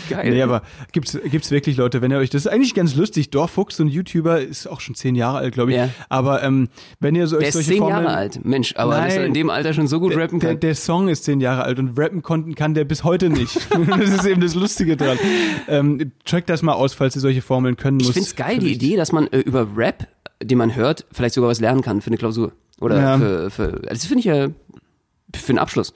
[0.08, 0.30] geil.
[0.30, 3.30] Nee, aber gibt's, gibt's wirklich Leute, wenn ihr euch, das ist eigentlich ganz lustig.
[3.30, 5.76] Dorfuchs, so ein YouTuber, ist auch schon zehn Jahre alt, glaube ich.
[5.78, 5.88] Ja.
[6.08, 6.68] Aber ähm,
[7.00, 8.44] wenn ihr so Der ist solche zehn Formeln, Jahre alt.
[8.44, 9.28] Mensch, aber dass er Nein.
[9.28, 10.60] in dem Alter schon so gut Der, rappen der, kann.
[10.60, 13.56] der Song ist zehn Jahre alt und rappen konnten kann der bis heute nicht.
[13.98, 15.18] das ist eben das Lustige dran.
[15.68, 18.14] Ähm, check das mal aus, falls ihr solche Formeln können Ich müsst.
[18.18, 20.06] find's geil, die Idee, dass man äh, über Rap,
[20.42, 22.52] den man hört, vielleicht sogar was lernen kann für eine Klausur.
[22.80, 23.18] Oder Ja.
[23.18, 24.48] für, für, das finde ich ja
[25.34, 25.92] für einen Abschluss.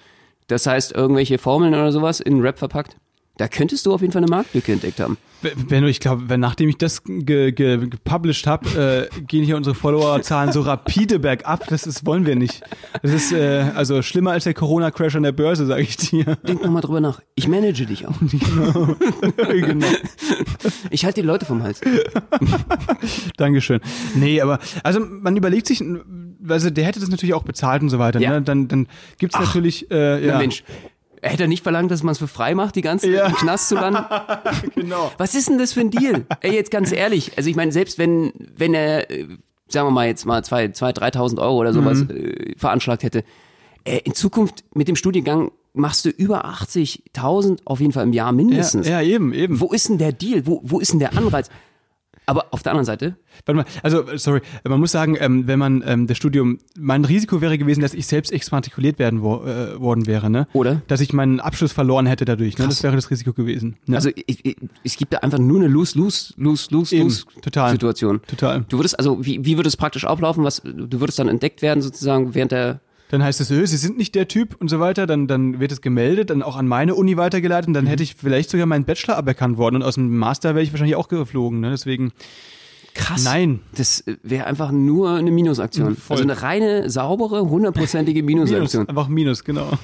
[0.48, 2.96] Das heißt, irgendwelche Formeln oder sowas in Rap verpackt.
[3.36, 5.18] Da könntest du auf jeden Fall eine Marktlücke entdeckt haben.
[5.68, 9.74] Benno, ich glaube, wenn- nachdem ich das ge ge gepublished habe, äh, gehen hier unsere
[9.74, 11.66] Followerzahlen so rapide bergab.
[11.66, 12.62] Das ist, wollen wir nicht.
[13.02, 16.36] Das ist äh, also schlimmer als der Corona-Crash an der Börse, sage ich dir.
[16.46, 17.20] Denk nochmal drüber nach.
[17.34, 18.14] Ich manage dich auch.
[19.36, 19.86] genau.
[20.90, 21.80] Ich halte die Leute vom Hals.
[23.36, 23.80] Dankeschön.
[24.14, 25.82] Nee, aber also man überlegt sich,
[26.48, 28.20] also der hätte das natürlich auch bezahlt und so weiter.
[28.20, 28.30] Ja.
[28.30, 28.42] Ne?
[28.42, 28.86] Dann, dann
[29.18, 30.62] gibt's natürlich, äh, ja, Mensch,
[31.24, 33.26] er hätte nicht verlangt, dass man es für frei macht, die ganze Ja.
[33.26, 34.04] im Knast zu landen.
[34.74, 35.10] genau.
[35.18, 36.26] Was ist denn das für ein Deal?
[36.40, 37.32] Ey, jetzt ganz ehrlich.
[37.36, 39.26] Also ich meine, selbst wenn, wenn er, äh,
[39.68, 42.10] sagen wir mal jetzt mal zwei, zwei, 3.000 Euro oder sowas Mhm.
[42.10, 43.24] äh, veranschlagt hätte,
[43.84, 48.32] äh, in Zukunft mit dem Studiengang machst du über 80.000 auf jeden Fall im Jahr
[48.32, 48.86] mindestens.
[48.86, 49.60] Ja, ja, eben, eben.
[49.60, 50.46] Wo ist denn der Deal?
[50.46, 51.48] Wo, wo ist denn der Anreiz?
[52.26, 55.58] Aber auf der anderen Seite, Warte mal, also äh, sorry, man muss sagen, ähm, wenn
[55.58, 59.78] man ähm, das Studium, mein Risiko wäre gewesen, dass ich selbst exmatrikuliert werden wo, äh,
[59.78, 60.46] worden wäre, ne?
[60.52, 60.82] Oder?
[60.86, 62.64] Dass ich meinen Abschluss verloren hätte dadurch, ne?
[62.64, 62.76] Krass.
[62.76, 63.76] Das wäre das Risiko gewesen.
[63.86, 63.96] Ne?
[63.96, 67.24] also ich, ich, es gibt da einfach nur eine lose, lose, lose, Eben, lose, lose
[67.42, 67.72] total.
[67.72, 68.20] Situation.
[68.26, 68.64] Total.
[68.68, 70.44] Du würdest also, wie, wie würde es praktisch ablaufen?
[70.44, 72.80] Was, du würdest dann entdeckt werden sozusagen während der
[73.14, 75.70] Dann heißt es, öh, Sie sind nicht der Typ und so weiter, dann, dann wird
[75.70, 78.84] es gemeldet, dann auch an meine Uni weitergeleitet und dann hätte ich vielleicht sogar meinen
[78.84, 81.70] Bachelor aberkannt worden und aus dem Master wäre ich wahrscheinlich auch geflogen, ne?
[81.70, 82.12] Deswegen,
[82.92, 83.22] Krass.
[83.22, 83.60] Nein.
[83.76, 85.94] Das wäre einfach nur eine Minusaktion.
[85.94, 86.16] Voll.
[86.16, 88.88] Also eine reine, saubere, hundertprozentige Minus, Minusaktion.
[88.88, 89.70] einfach Minus, genau.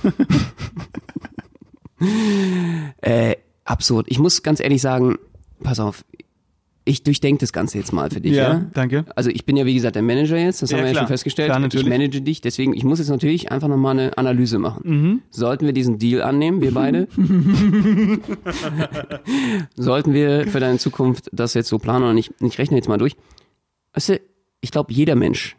[3.02, 4.06] Äh, absurd.
[4.08, 5.16] Ich muss ganz ehrlich sagen,
[5.62, 6.02] pass auf,
[6.84, 8.54] ich durchdenke das Ganze jetzt mal für dich, ja?
[8.54, 9.04] Ja, danke.
[9.14, 11.02] Also ich bin ja wie gesagt der Manager jetzt, das Ja, haben wir ja klar.
[11.04, 11.48] schon festgestellt.
[11.48, 11.88] Klar, ich natürlich.
[11.88, 14.82] manage dich, deswegen, ich muss jetzt natürlich einfach nochmal eine Analyse machen.
[14.84, 15.22] Mhm.
[15.30, 17.06] Sollten wir diesen Deal annehmen, wir beide?
[19.76, 22.32] Sollten wir für deine Zukunft das jetzt so planen oder nicht?
[22.40, 23.16] Ich rechne jetzt mal durch.
[23.92, 24.20] Weißt du,
[24.60, 25.56] ich glaube, jeder Mensch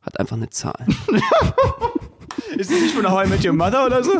[0.00, 0.86] hat einfach eine Zahl.
[2.56, 4.12] Ist das nicht von How I Met Your Mother oder so?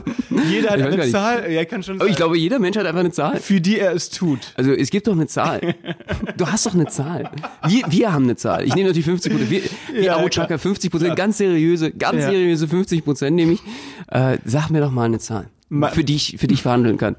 [0.48, 1.10] Jeder hat eine.
[1.10, 2.10] Zahl, ja, kann schon Aber sein.
[2.10, 3.38] ich glaube, jeder Mensch hat einfach eine Zahl.
[3.40, 4.52] für die er es tut.
[4.56, 5.74] Also es gibt doch eine Zahl.
[6.36, 7.30] Du hast doch eine Zahl.
[7.66, 8.64] Wir, wir haben eine Zahl.
[8.66, 9.50] Ich nehme natürlich 50 Prozent.
[9.50, 9.62] Wir,
[9.92, 13.60] wir Ja, Abo-Chaka 50 Prozent, ganz seriöse, ganz seriöse 50 Prozent nehme ich.
[14.08, 15.48] Äh, sag mir doch mal eine Zahl,
[15.92, 17.16] für die ich, für die ich verhandeln kann.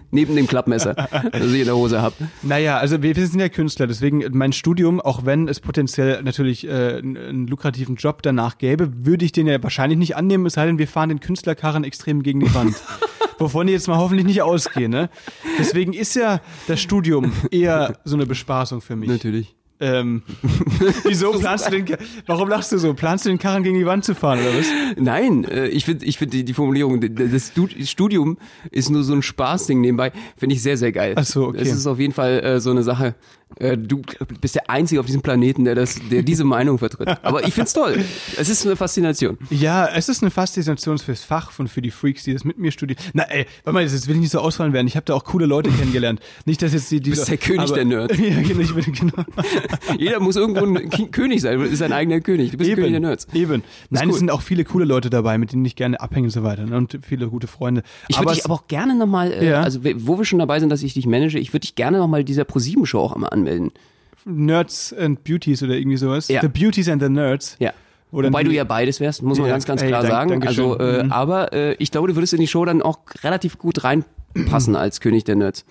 [0.10, 2.14] Neben dem Klappmesser, das ich in der Hose habe.
[2.42, 6.66] Naja, also wir, wir sind ja Künstler, deswegen mein Studium, auch wenn es potenziell natürlich
[6.66, 10.66] äh, einen, lukrativen Job danach gäbe, würde ich den ja wahrscheinlich nicht annehmen, es sei
[10.66, 12.74] denn, wir fahren den Künstlerkarren extrem gegen die Wand.
[13.38, 15.10] Wovon die jetzt mal hoffentlich nicht ausgehen, ne?
[15.58, 19.08] Deswegen ist ja das Studium eher so eine Bespaßung für mich.
[19.08, 19.54] Natürlich.
[19.84, 20.22] Ähm,
[21.04, 22.94] wieso planst du den, warum lachst du so?
[22.94, 24.66] Planst du den Karren gegen die Wand zu fahren, oder was?
[24.96, 28.38] Nein, äh, ich finde ich find die, die Formulierung, das Stu- Studium
[28.70, 31.14] ist nur so ein Spaßding nebenbei, finde ich sehr, sehr geil.
[31.16, 31.58] Ach so, okay.
[31.62, 33.16] Es ist auf jeden Fall äh, so eine Sache.
[33.56, 34.02] Äh, du
[34.40, 37.08] bist der Einzige auf diesem Planeten, der das, der diese Meinung vertritt.
[37.22, 38.02] Aber ich find's toll.
[38.36, 39.38] Es ist eine Faszination.
[39.50, 42.70] Ja, es ist eine Faszination fürs Fach und für die Freaks, die das mit mir
[42.72, 42.98] studieren.
[43.12, 44.86] Na ey, warte mal, jetzt will ich nicht so ausfallen werden.
[44.86, 46.20] Ich habe da auch coole Leute kennengelernt.
[46.44, 47.00] Nicht, dass jetzt die...
[47.00, 48.16] die bist der König der Nerds.
[48.22, 48.72] Ja, genau.
[48.74, 49.24] Bin, genau.
[49.98, 52.50] Jeder muss irgendwo ein Ki- König sein, ist sein eigener König.
[52.52, 53.26] Du bist der König der Nerds.
[53.34, 53.62] Eben.
[53.90, 54.10] Nein, cool.
[54.12, 56.64] es sind auch viele coole Leute dabei, mit denen ich gerne abhänge und so weiter.
[56.64, 56.76] Ne?
[56.76, 57.82] Und viele gute Freunde.
[58.08, 59.62] Ich würde dich es- aber auch gerne nochmal, äh, Ja.
[59.62, 62.24] also wo wir schon dabei sind, dass ich dich manage, ich würde dich gerne nochmal
[62.24, 63.72] dieser ProSieben-Show auch einmal anmelden.
[64.24, 66.28] Nerds and Beauties oder irgendwie sowas.
[66.28, 66.40] Ja.
[66.40, 67.56] The Beauties and the Nerds.
[67.58, 67.72] Ja.
[68.12, 70.46] Dann Wobei du ja beides wärst, muss man Ja, ganz, ganz ey, klar dank- sagen.
[70.46, 71.12] Also, äh, Mhm.
[71.12, 75.00] aber äh, ich glaube, du würdest in die Show dann auch relativ gut reinpassen als
[75.00, 75.64] König der Nerds.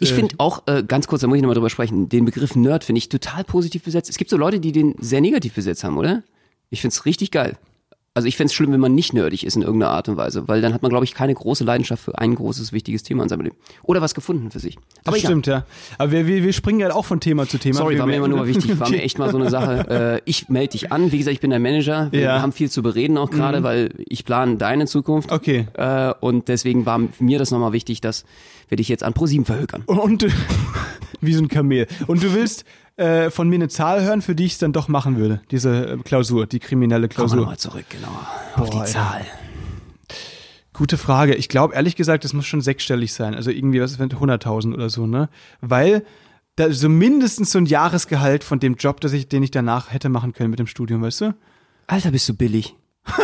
[0.00, 2.82] Ich finde auch, äh, ganz kurz, da muss ich nochmal drüber sprechen, den Begriff Nerd
[2.84, 4.10] finde ich total positiv besetzt.
[4.10, 6.22] Es gibt so Leute, die den sehr negativ besetzt haben, oder?
[6.70, 7.56] Ich finde es richtig geil.
[8.16, 10.48] Also ich fände es schlimm, wenn man nicht nerdig ist in irgendeiner Art und Weise,
[10.48, 13.28] weil dann hat man, glaube ich, keine große Leidenschaft für ein großes, wichtiges Thema in
[13.28, 13.56] seinem Leben.
[13.82, 14.76] Oder was gefunden für sich.
[14.76, 15.28] Das Aber egal.
[15.30, 15.66] stimmt, ja.
[15.98, 17.76] Aber wir, wir, wir springen ja auch von Thema zu Thema.
[17.76, 18.80] Sorry, war mir immer nur wichtig.
[18.80, 20.16] War mir echt mal so eine Sache.
[20.16, 21.12] Äh, ich melde dich an.
[21.12, 22.08] Wie gesagt, ich bin dein Manager.
[22.10, 22.40] Wir Ja.
[22.40, 25.30] haben viel zu bereden auch gerade, weil ich plane deine Zukunft.
[25.30, 25.66] Okay.
[25.74, 28.24] Äh, und deswegen war mir das nochmal wichtig, dass
[28.68, 29.82] wir dich jetzt an ProSieben verhökern.
[29.84, 30.28] Und du,
[31.20, 31.86] wie so ein Kamel.
[32.06, 32.64] Und du willst
[32.96, 35.40] äh, von mir eine Zahl hören, für die ich es dann doch machen würde.
[35.50, 37.36] Diese äh, Klausur, die kriminelle Kommen wir Klausur.
[37.38, 38.08] nochmal zurück, genau.
[38.54, 39.24] Auf die Boah, Zahl.
[40.72, 41.34] Gute Frage.
[41.34, 43.34] Ich glaube, ehrlich gesagt, das muss schon sechsstellig sein.
[43.34, 45.28] Also irgendwie was mit 100.000 oder so, ne?
[45.60, 46.04] Weil
[46.56, 50.08] da so mindestens so ein Jahresgehalt von dem Job, das ich, den ich danach hätte
[50.08, 51.34] machen können mit dem Studium, weißt du?
[51.86, 52.74] Alter, bist du billig.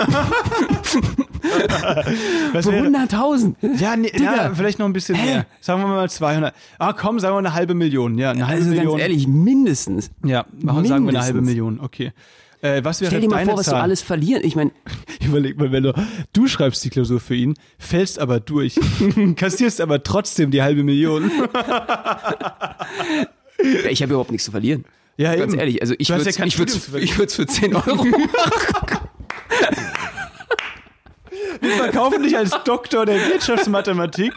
[2.53, 3.55] Was Für wäre, 100.000.
[3.81, 5.25] ja, nee, ja, vielleicht noch ein bisschen Hä?
[5.27, 5.47] mehr.
[5.61, 6.55] Sagen wir mal 200.
[6.79, 8.19] Ah, komm, sagen wir eine halbe Million.
[8.19, 8.93] Ja, eine halbe Also Million.
[8.93, 10.11] ganz ehrlich, mindestens.
[10.25, 11.41] Ja, machen, sagen wir eine halbe.
[11.43, 11.81] Million.
[11.81, 12.13] Okay.
[12.61, 13.75] Äh, was wäre Stell dir mal vor, was Zahl?
[13.79, 14.43] du alles verlieren.
[14.45, 14.71] Ich meine,
[15.25, 15.93] Überleg mal, wenn du,
[16.33, 18.79] du schreibst die Klausur für ihn, fällst aber durch,
[19.37, 21.31] kassierst aber trotzdem die halbe Million.
[23.91, 24.85] ich habe überhaupt nichts zu verlieren.
[25.17, 25.61] Ja, Ganz eben.
[25.61, 28.15] ehrlich, also ich würde ja kein ich würd's, ich würd's für 10 Euro machen.
[31.73, 34.33] Verkaufen dich als Doktor der Wirtschaftsmathematik.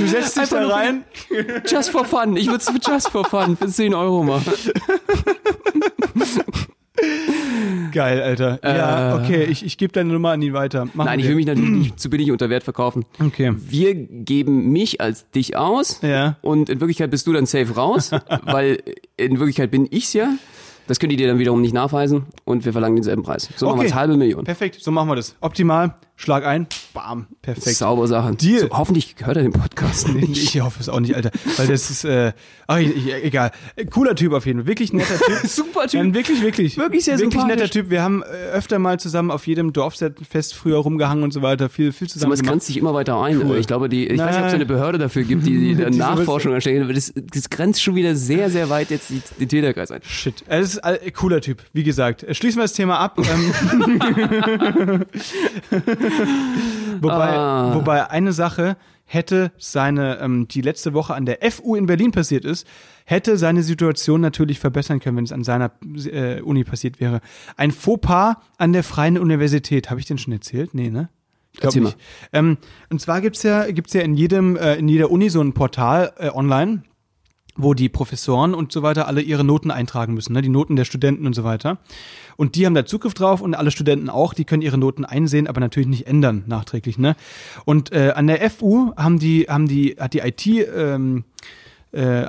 [0.00, 1.04] Du setzt dich Einfach da rein.
[1.66, 2.36] Just for fun.
[2.36, 4.52] Ich würde es für just for fun für 10 Euro machen.
[7.92, 8.58] Geil, Alter.
[8.62, 10.86] Ja, okay, ich, ich gebe deine Nummer an ihn weiter.
[10.94, 11.04] Machen Äh.
[11.10, 11.30] Nein, ich wir.
[11.30, 13.04] will mich natürlich nicht zu billig unter Wert verkaufen.
[13.20, 13.52] Okay.
[13.56, 16.36] Wir geben mich als dich aus Ja.
[16.42, 18.10] und in Wirklichkeit bist du dann safe raus,
[18.44, 18.82] weil
[19.16, 20.28] in Wirklichkeit bin ich's ja.
[20.86, 23.48] Das können die dir dann wiederum nicht nachweisen und wir verlangen denselben Preis.
[23.56, 23.88] So machen wir Okay.
[23.88, 24.44] es halbe Million.
[24.44, 25.34] Perfekt, so machen wir das.
[25.40, 27.76] Optimal, Schlag ein, bam, perfekt.
[27.76, 28.36] Saubere Sache.
[28.36, 28.60] Deal.
[28.60, 30.36] So, hoffentlich hört er den Podcast nicht.
[30.54, 31.30] Ich hoffe es auch nicht, Alter.
[31.56, 32.32] Weil das ist, äh,
[32.68, 33.50] ach, egal.
[33.90, 34.66] Cooler Typ auf jeden Fall.
[34.68, 35.38] Wirklich netter Typ.
[35.50, 36.00] Super Typ.
[36.00, 36.76] Ein wirklich, wirklich.
[36.78, 37.90] Wirklich sehr Wirklich netter Typ.
[37.90, 41.68] Wir haben äh, öfter mal zusammen auf jedem Dorffest früher rumgehangen und so weiter.
[41.68, 43.42] Viel, viel zusammen Aber es grenzt sich immer weiter ein.
[43.42, 43.58] Cool.
[43.58, 44.54] Ich glaube, die, ich weiß nicht, ob es Nein.
[44.54, 46.84] eine Behörde dafür gibt, die, die Die Nachforschung erstellen.
[46.84, 50.00] aber Das, das grenzt schon wieder sehr, sehr weit jetzt die, den Täterkreis ein.
[50.04, 50.44] Shit.
[50.46, 52.24] Er ist ein cooler Typ, wie gesagt.
[52.30, 53.18] Schließen wir das Thema ab.
[57.00, 57.74] Wobei, Ah.
[57.74, 62.44] wobei eine Sache hätte seine, ähm, die letzte Woche an der FU in Berlin passiert
[62.44, 62.66] ist,
[63.04, 65.72] hätte seine Situation natürlich verbessern können, wenn es an seiner
[66.10, 67.20] äh, Uni passiert wäre.
[67.56, 69.90] Ein Fauxpas an der Freien Universität.
[69.90, 70.72] Habe ich den schon erzählt?
[70.72, 71.10] Nee, ne?
[71.52, 71.96] Ich glaube nicht.
[72.32, 72.56] Ähm,
[72.90, 76.12] und zwar gibt's ja, gibt's ja in jedem, äh, in jeder Uni so ein Portal
[76.18, 76.82] äh, online,
[77.56, 80.42] wo die Professoren und so weiter alle ihre Noten eintragen müssen, ne?
[80.42, 81.78] die Noten der Studenten und so weiter.
[82.36, 85.46] Und die haben da Zugriff drauf und alle Studenten auch, die können ihre Noten einsehen,
[85.46, 86.98] aber natürlich nicht ändern nachträglich.
[86.98, 87.14] Ne?
[87.64, 91.24] Und äh, an der FU haben die, haben die, hat die IT ähm,
[91.92, 92.26] äh,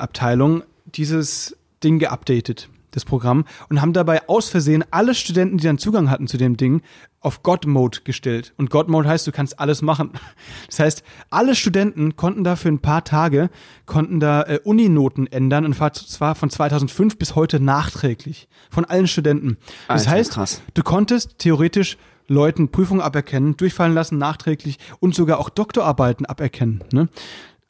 [0.86, 6.10] dieses Ding geupdatet, das Programm, und haben dabei aus Versehen alle Studenten, die dann Zugang
[6.10, 6.82] hatten zu dem Ding,
[7.26, 8.54] auf God-Mode gestellt.
[8.58, 10.12] Und God-Mode heißt, du kannst alles machen.
[10.68, 13.50] Das heißt, alle Studenten konnten da für ein paar Tage,
[13.86, 18.48] konnten da äh, Uninoten ändern, und zwar von 2005 bis heute nachträglich.
[18.70, 19.58] Von allen Studenten.
[19.88, 20.62] Das Alter, heißt, krass.
[20.74, 26.84] du konntest theoretisch Leuten Prüfungen aberkennen, durchfallen lassen, nachträglich und sogar auch Doktorarbeiten aberkennen.
[26.92, 27.08] Ne?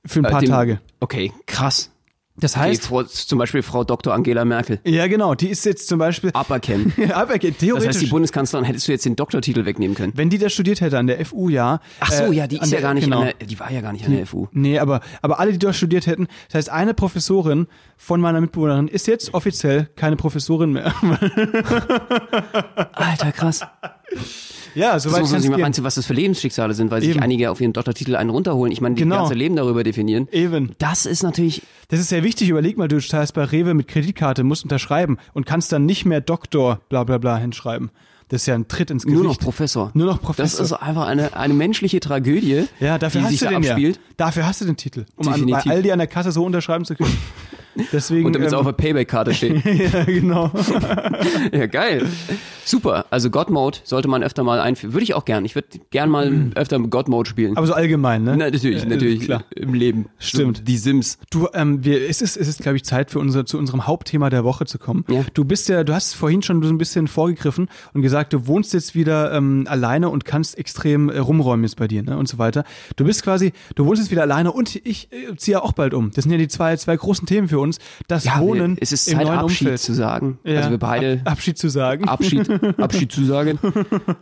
[0.06, 0.82] Für ein Äh, paar dem- Tage.
[1.00, 1.92] Okay, krass.
[2.38, 4.14] Das heißt, Frau, zum Beispiel Frau Dr.
[4.14, 4.80] Angela Merkel.
[4.84, 6.92] ja genau, die ist jetzt zum Beispiel Aberkennen.
[7.14, 7.88] aberkennen, Das theoretisch.
[7.90, 10.12] heißt, die Bundeskanzlerin hättest du jetzt den Doktortitel wegnehmen können.
[10.18, 11.80] wenn die das studiert hätte an der FU, ja.
[12.02, 13.22] Ach so, äh, ja, die ist ja der- gar nicht genau.
[13.22, 14.48] an der, die war ja gar nicht an der FU.
[14.52, 18.90] Nee, aber, aber alle, die dort studiert hätten, das heißt, eine Professorin von meiner Mitbewohnerin
[18.90, 20.94] ist jetzt offiziell keine Professorin mehr.
[22.94, 23.62] Alter, krass.
[24.76, 25.64] ja, Das soweit muss man sich mal gehen.
[25.66, 27.22] reinziehen, was das für Lebensschicksale sind, weil sich Eben.
[27.22, 28.72] einige auf ihren Doktortitel einen runterholen.
[28.72, 29.18] Ich meine, die Genau.
[29.20, 30.28] ganze Leben darüber definieren.
[30.32, 30.74] Eben.
[30.78, 32.50] Das ist natürlich, Das ist sehr wichtig.
[32.50, 36.22] Überleg mal, du zahlst bei Rewe mit Kreditkarte, musst unterschreiben und kannst dann nicht mehr
[36.22, 37.90] Doktor bla bla bla hinschreiben.
[38.30, 39.22] Das ist ja ein Tritt ins Gesicht.
[39.22, 39.92] nur noch Professor.
[39.94, 40.66] Nur noch Das Professor.
[40.66, 43.96] ist einfach eine, eine menschliche Tragödie, ja, dafür die hast sich du da den abspielt.
[43.98, 44.02] ja.
[44.18, 45.60] Dafür hast du den Titel, um an, bei.
[45.62, 47.16] Aldi an der Kasse so unterschreiben zu können.
[47.92, 48.26] Deswegen.
[48.26, 49.64] Und damit es ähm, auf der Payback-Karte steht.
[49.94, 50.52] ja, genau.
[51.52, 52.06] ja, geil.
[52.64, 53.06] Super.
[53.12, 54.94] Also God Mode sollte man öfter mal einführen.
[54.94, 55.46] Würde ich auch gern.
[55.46, 57.58] Ich würde gern mal öfter God Mode spielen.
[57.58, 58.36] Aber so allgemein, ne?
[58.38, 59.22] Na, natürlich, Äh, natürlich.
[59.22, 59.44] Klar.
[59.56, 60.08] Im Leben.
[60.18, 60.58] Stimmt.
[60.58, 61.20] So, die Sims.
[61.30, 64.30] Du, ähm, wir, es ist, es ist, glaube ich, Zeit für unser, zu unserem Hauptthema
[64.30, 65.06] der Woche zu kommen.
[65.10, 65.24] Ja.
[65.34, 68.74] Du bist ja, du hast vorhin schon so ein bisschen vorgegriffen und gesagt, du wohnst
[68.74, 72.38] jetzt wieder ähm, alleine und kannst extrem äh, rumräumen jetzt bei dir, ne, und so
[72.38, 72.64] weiter.
[72.96, 75.94] Du bist quasi, du wohnst jetzt wieder alleine und ich äh, ziehe ja auch bald
[75.94, 76.12] um.
[76.12, 77.65] Das sind ja die zwei, zwei großen Themen für uns.
[78.08, 79.80] Das Ja, Wohnen es ist im Zeit, neuen Abschied Umfeld.
[79.80, 80.40] zu sagen.
[80.44, 82.08] Ja, Also wir beide Ab, Abschied zu sagen.
[82.08, 82.50] Abschied,
[82.80, 83.60] Abschied zu sagen.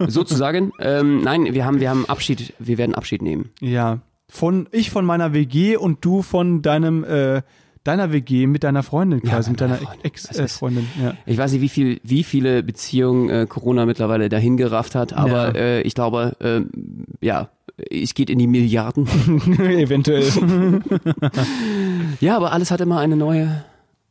[0.07, 0.71] Sozusagen.
[0.79, 3.49] Ähm, nein, wir haben, wir haben Abschied, wir werden Abschied nehmen.
[3.61, 3.99] Ja.
[4.29, 7.41] Von, ich von meiner WG und du von deinem, äh,
[7.83, 10.11] deiner WG mit deiner Freundin quasi, mit mit deiner Freundin.
[10.13, 10.87] Das ist- Ex-Freundin.
[11.01, 11.13] ja.
[11.25, 15.49] Ich weiß nicht, wie viel, wie viele Beziehungen äh, Corona mittlerweile dahin gerafft hat, aber
[15.55, 15.61] Ja.
[15.61, 16.69] äh, ich glaube, ähm,
[17.21, 19.07] ja, es geht in die Milliarden.
[19.59, 20.81] Eventuell.
[22.19, 23.63] ja, aber alles hat immer eine neue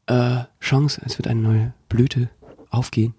[0.06, 1.00] äh, Chance.
[1.04, 2.28] Es wird eine neue Blüte
[2.70, 3.14] aufgehen.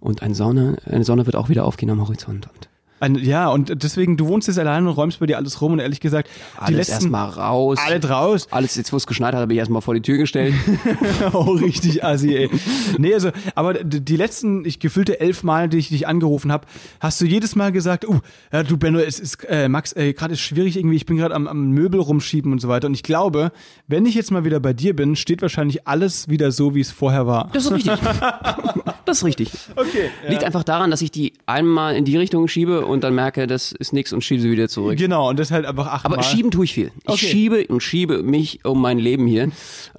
[0.00, 2.48] Und eine Sonne, eine Sonne wird auch wieder aufgehen am Horizont.
[2.52, 2.68] Und
[3.02, 5.80] Ein, ja, und deswegen, du wohnst jetzt alleine und räumst bei dir alles rum und
[5.80, 7.76] ehrlich gesagt, die alles letzten, erstmal raus.
[7.84, 8.46] alle draus.
[8.52, 10.54] Alles, jetzt wo es geschneit hat, habe ich erstmal vor die Tür gestellt.
[11.32, 12.50] oh, richtig assi, ey.
[12.98, 16.68] Nee, also, aber die letzten, ich gefühlte elf Mal, die ich dich angerufen habe,
[17.00, 18.20] hast du jedes Mal gesagt, uh,
[18.52, 21.34] ja, du Benno, es ist, äh, Max, äh, gerade ist schwierig irgendwie, ich bin gerade
[21.34, 22.86] am, am Möbel rumschieben und so weiter.
[22.86, 23.50] Und ich glaube,
[23.88, 26.92] wenn ich jetzt mal wieder bei dir bin, steht wahrscheinlich alles wieder so, wie es
[26.92, 27.50] vorher war.
[27.52, 27.98] Das ist richtig.
[29.04, 29.50] Das ist richtig.
[29.76, 30.10] Okay.
[30.28, 33.72] Liegt einfach daran, dass ich die einmal in die Richtung schiebe und dann merke, das
[33.72, 34.96] ist nix und schiebe sie wieder zurück.
[34.96, 36.14] Genau, und das halt einfach achtmal.
[36.14, 36.92] Aber schieben tue ich viel.
[37.04, 37.26] Ich Okay.
[37.26, 39.50] schiebe und schiebe mich um mein Leben hier.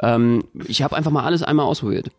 [0.02, 2.12] Ähm, ich habe einfach mal alles einmal ausprobiert.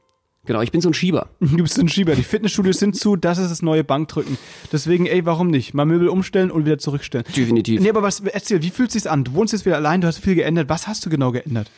[0.47, 1.29] Genau, ich bin so ein Schieber.
[1.41, 2.15] Du bist ein Schieber.
[2.15, 4.37] Die Fitnessstudios sind zu, das ist das neue Bankdrücken.
[4.71, 5.73] Deswegen, ey, warum nicht?
[5.73, 7.25] Mal Möbel umstellen und wieder zurückstellen.
[7.35, 7.81] Definitiv.
[7.81, 9.25] Nee, aber was, erzähl, wie fühlt sich's an?
[9.25, 10.69] Du wohnst jetzt wieder allein, du hast viel geändert.
[10.69, 11.71] Was hast du genau geändert?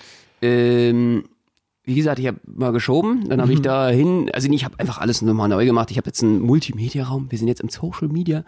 [0.42, 1.24] Ähm,
[1.86, 5.22] wie gesagt, ich habe mal geschoben, dann habe ich dahin, also ich habe einfach alles
[5.22, 5.92] nochmal neu gemacht.
[5.92, 7.26] Ich habe jetzt einen Multimedia-Raum.
[7.30, 8.44] Wir sind jetzt im Social Media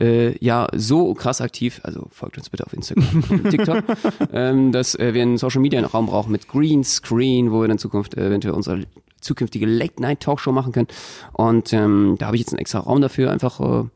[0.00, 1.80] äh, ja so krass aktiv.
[1.82, 3.82] Also folgt uns bitte auf Instagram, und TikTok,
[4.32, 8.28] ähm, dass äh, wir einen Social Media-Raum brauchen mit Greenscreen, wo wir in Zukunft äh,
[8.28, 8.84] eventuell unsere
[9.20, 10.88] zukünftige Late-Night-Talkshow machen können.
[11.32, 13.88] Und ähm, da habe ich jetzt einen extra Raum dafür, einfach äh,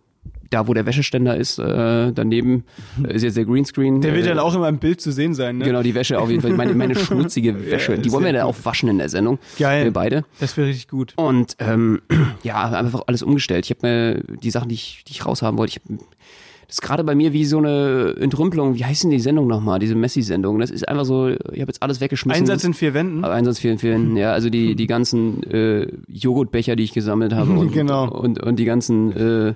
[0.53, 2.65] da, wo der Wäscheständer ist, äh, daneben
[3.07, 4.01] äh, ist jetzt der Greenscreen.
[4.01, 5.65] Der wird äh, dann auch immer im Bild zu sehen sein, ne?
[5.65, 6.53] Genau, die Wäsche auf jeden Fall.
[6.53, 7.99] Meine, meine schmutzige Wäsche.
[7.99, 9.39] die wollen wir dann auch waschen in der Sendung.
[9.59, 9.85] Geil.
[9.85, 10.25] Wir beide.
[10.41, 11.15] Das wäre richtig gut.
[11.17, 12.01] Und ähm,
[12.43, 13.65] ja, einfach alles umgestellt.
[13.65, 15.99] Ich habe mir die Sachen, die ich, die ich raushaben wollte, ich hab,
[16.67, 18.77] das ist gerade bei mir wie so eine Entrümpelung.
[18.77, 19.79] Wie heißt denn die Sendung nochmal?
[19.79, 20.59] Diese Messi-Sendung.
[20.59, 22.41] Das ist einfach so, ich habe jetzt alles weggeschmissen.
[22.41, 23.25] Einsatz in vier Wänden.
[23.27, 27.73] Einsatz vielen, vielen, ja, also die, die ganzen äh, Joghurtbecher, die ich gesammelt habe und,
[27.73, 28.09] Genau.
[28.09, 29.55] und, und die ganzen, äh,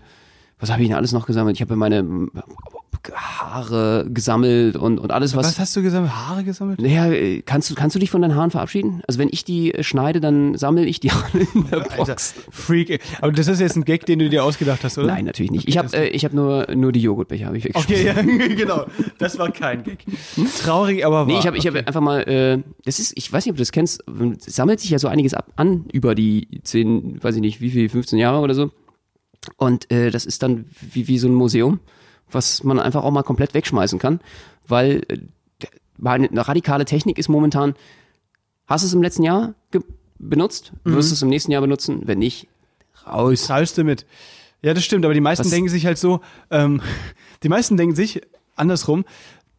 [0.58, 1.56] was habe ich denn alles noch gesammelt?
[1.56, 2.28] Ich habe meine
[3.14, 5.46] Haare gesammelt und, und alles, was.
[5.46, 6.12] Was hast du gesammelt?
[6.12, 6.80] Haare gesammelt?
[6.80, 9.02] Naja, äh, kannst du, kannst du dich von deinen Haaren verabschieden?
[9.06, 12.34] Also wenn ich die äh, schneide, dann sammle ich die alle in der Alter, Box.
[12.50, 12.90] Freak.
[12.90, 13.00] ey.
[13.20, 15.08] Aber das ist jetzt ein Gag, den du dir ausgedacht hast, oder?
[15.08, 15.68] Nein, natürlich nicht.
[15.68, 18.18] Ich habe äh, ich hab nur, nur die Joghurtbecher, habe ich weggeschmissen.
[18.18, 18.86] Okay, ja, genau.
[19.18, 20.04] Das war kein Gag.
[20.62, 21.26] Traurig, aber wahr.
[21.26, 21.78] Nee, ich habe ich okay.
[21.78, 24.04] hab einfach mal, äh, das ist, ich weiß nicht, ob du das kennst,
[24.46, 27.88] sammelt sich ja so einiges ab an über die 10, weiß ich nicht, wie viel,
[27.88, 28.70] 15 Jahre oder so.
[29.56, 31.80] Und äh, das ist dann wie, wie so ein Museum,
[32.30, 34.20] was man einfach auch mal komplett wegschmeißen kann,
[34.66, 35.18] weil äh,
[35.98, 37.74] meine eine radikale Technik ist momentan,
[38.66, 39.54] hast du es im letzten Jahr
[40.18, 42.48] benutzt, wirst du es im nächsten Jahr benutzen, wenn nicht,
[43.06, 43.44] raus.
[43.46, 44.06] Zahlst du mit.
[44.62, 46.80] Ja, das stimmt, aber die meisten Was- denken sich halt so, ähm,
[47.42, 48.20] die meisten denken sich
[48.56, 49.04] andersrum,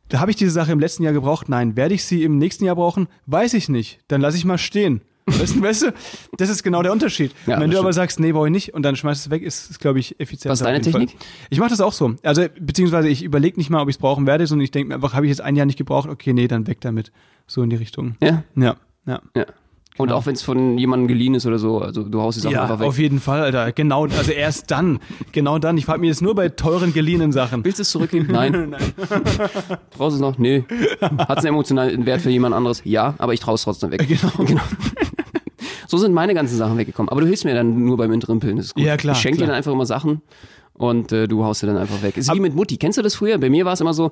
[0.10, 1.50] da habe ich diese Sache im letzten Jahr gebraucht?
[1.50, 1.76] Nein.
[1.76, 3.08] Werde ich sie im nächsten Jahr brauchen?
[3.26, 4.00] Weiß ich nicht.
[4.08, 5.02] Dann lasse ich mal stehen.
[5.27, 5.93] Weißt du, weißt du,
[6.37, 7.33] das ist genau der Unterschied.
[7.45, 7.95] Ja, Wenn du das aber stimmt.
[7.95, 10.51] sagst, nee, brauche ich nicht und dann schmeißt es weg, ist es, glaube ich, effizienter.
[10.51, 11.01] Was ist deine jeden Fall.
[11.05, 11.19] Technik?
[11.49, 12.15] Ich mache das auch so.
[12.23, 14.95] Also, beziehungsweise ich überlege nicht mal, ob ich es brauchen werde, sondern ich denke mir
[14.95, 16.09] einfach, habe ich jetzt ein Jahr nicht gebraucht?
[16.09, 17.11] Okay, nee, dann weg damit.
[17.45, 18.15] So in die Richtung.
[18.21, 19.21] Ja, Ja, ja.
[19.35, 19.45] ja.
[19.99, 22.53] Und auch wenn es von jemandem geliehen ist oder so, also du haust die Sachen
[22.53, 22.87] Ja, einfach weg.
[22.87, 23.71] auf jeden Fall, Alter.
[23.71, 24.99] Genau, also erst dann.
[25.31, 25.75] Genau dann.
[25.75, 27.65] Ich frage mich jetzt nur bei teuren geliehenen Sachen.
[27.65, 28.27] Willst du es zurückgeben?
[28.29, 28.75] Nein.
[29.97, 30.37] Brauchst du es noch?
[30.37, 30.65] Nee.
[31.01, 32.81] Hat es einen emotionalen Wert für jemand anderes?
[32.85, 34.07] Ja, aber ich traue es trotzdem weg.
[34.07, 34.31] Genau.
[35.88, 37.10] so sind meine ganzen Sachen weggekommen.
[37.10, 38.84] Aber du hilfst mir dann nur beim Entrimpeln, das ist gut.
[38.84, 40.21] Ja, klar, Ich schenke dir dann einfach immer Sachen
[40.73, 42.17] und äh, du haust sie dann einfach weg.
[42.17, 42.78] Ist wie mit Mutti.
[42.78, 43.38] Kennst du das früher?
[43.39, 44.12] Bei mir war es immer so,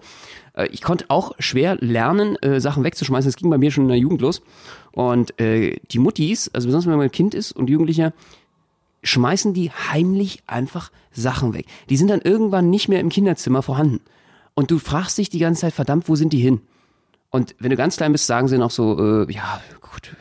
[0.56, 3.30] äh, ich konnte auch schwer lernen, äh, Sachen wegzuschmeißen.
[3.30, 4.42] Das ging bei mir schon in der Jugend los.
[4.92, 8.14] Und äh, die Muttis, also besonders wenn man ein Kind ist und Jugendlicher,
[9.04, 11.68] schmeißen die heimlich einfach Sachen weg.
[11.90, 14.00] Die sind dann irgendwann nicht mehr im Kinderzimmer vorhanden.
[14.56, 16.62] Und du fragst dich die ganze Zeit, verdammt, wo sind die hin?
[17.30, 20.16] Und wenn du ganz klein bist, sagen sie noch so, äh, ja, gut,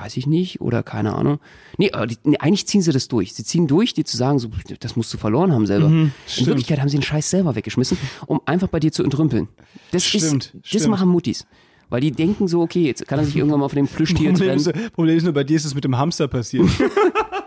[0.00, 1.38] weiß ich nicht oder keine Ahnung.
[1.78, 3.34] Nee, aber die, nee, eigentlich ziehen sie das durch.
[3.34, 4.48] Sie ziehen durch, dir zu sagen, so,
[4.80, 5.86] das musst du verloren haben selber.
[5.86, 6.12] In
[6.46, 9.48] Wirklichkeit haben sie den Scheiß selber weggeschmissen, um einfach bei dir zu entrümpeln.
[9.90, 10.88] Das Stimmt, ist, das stimmt.
[10.88, 11.46] machen Muttis.
[11.90, 14.56] Weil die denken so, okay, jetzt kann er sich irgendwann mal von dem Plüschtier Problem
[14.56, 14.72] ist.
[14.92, 16.68] Problem ist nur, bei dir ist es mit dem Hamster passiert.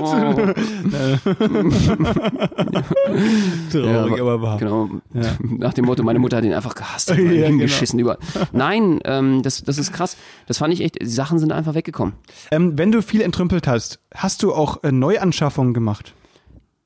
[0.00, 0.34] Oh.
[3.72, 4.58] Traurig, aber wahr.
[4.58, 4.88] Genau.
[5.14, 5.36] Ja.
[5.40, 8.18] Nach dem Motto, meine Mutter hat ihn einfach gehasst, hat ihn Ja, hingeschissen überall.
[8.52, 10.16] Nein, ähm, das, das ist krass.
[10.46, 12.14] Das fand ich echt, die Sachen sind einfach weggekommen.
[12.50, 16.14] Ähm, wenn du viel entrümpelt hast, hast du auch äh, Neuanschaffungen gemacht?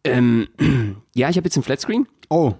[0.05, 0.49] Ähm,
[1.15, 2.07] ja, ich habe jetzt einen Flatscreen.
[2.31, 2.55] Oh.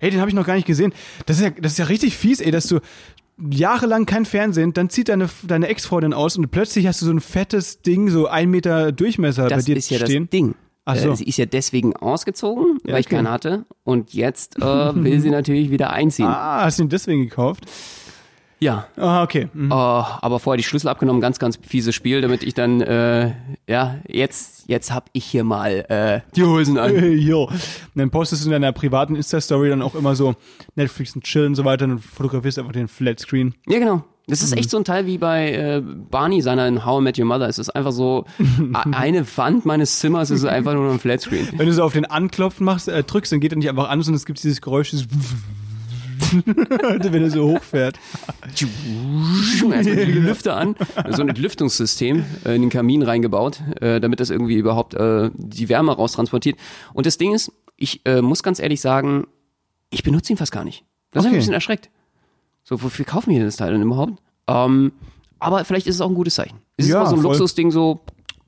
[0.00, 0.92] Hey, den habe ich noch gar nicht gesehen.
[1.26, 2.80] Das ist ja, das ist ja richtig fies, ey, dass du
[3.38, 7.20] jahrelang kein Fernsehen, dann zieht deine, deine Ex-Freundin aus und plötzlich hast du so ein
[7.20, 10.24] fettes Ding, so ein Meter Durchmesser bei Das dir ist ja stehen.
[10.24, 10.54] das Ding.
[10.84, 11.12] Ach so.
[11.12, 13.16] Äh, sie ist ja deswegen ausgezogen, weil ich okay.
[13.16, 13.64] keinen hatte.
[13.84, 16.26] Und jetzt äh, will sie natürlich wieder einziehen.
[16.26, 17.64] Ah, hast du ihn deswegen gekauft?
[18.64, 18.86] Ja.
[18.96, 19.48] Ah, okay.
[19.52, 19.70] Mhm.
[19.70, 23.32] Äh, aber vorher die Schlüssel abgenommen, ganz, ganz fieses Spiel, damit ich dann, äh,
[23.68, 26.94] ja, jetzt, jetzt hab ich hier mal äh, die Hosen an.
[27.18, 27.44] Jo.
[27.44, 27.52] Und
[27.94, 30.34] dann postest du in deiner privaten Insta-Story dann auch immer so
[30.76, 33.54] Netflix und Chill und so weiter und fotografierst einfach den Flatscreen.
[33.68, 34.02] Ja, genau.
[34.28, 34.46] Das Mhm.
[34.46, 37.26] ist echt so ein Teil wie bei äh, Barney seiner in How I Met Your
[37.26, 37.46] Mother.
[37.46, 38.24] Es ist einfach so,
[38.92, 41.48] eine Wand meines Zimmers ist einfach nur ein Flatscreen.
[41.58, 44.00] Wenn du so auf den Anklopfen machst, äh, drückst, dann geht er nicht einfach an,
[44.00, 45.06] sondern es gibt dieses Geräusch, dieses
[46.44, 47.98] wenn er so hochfährt.
[48.42, 50.76] Erstmal die Lüfter an,
[51.10, 55.68] so ein Entlüftungssystem äh, in den Kamin reingebaut, äh, damit das irgendwie überhaupt äh, die
[55.68, 56.56] Wärme raustransportiert.
[56.92, 59.26] Und das Ding ist, ich muss ganz ehrlich sagen,
[59.90, 60.84] ich benutze ihn fast gar nicht.
[61.10, 61.36] Das hat mich Okay.
[61.36, 61.90] ein bisschen erschreckt.
[62.62, 64.12] So, wofür kaufen wir das Teil denn überhaupt?
[64.46, 64.92] Ähm,
[65.40, 66.58] aber vielleicht ist es auch ein gutes Zeichen.
[66.76, 67.32] Es ist Ja, mal so ein voll.
[67.32, 68.00] Luxusding, so,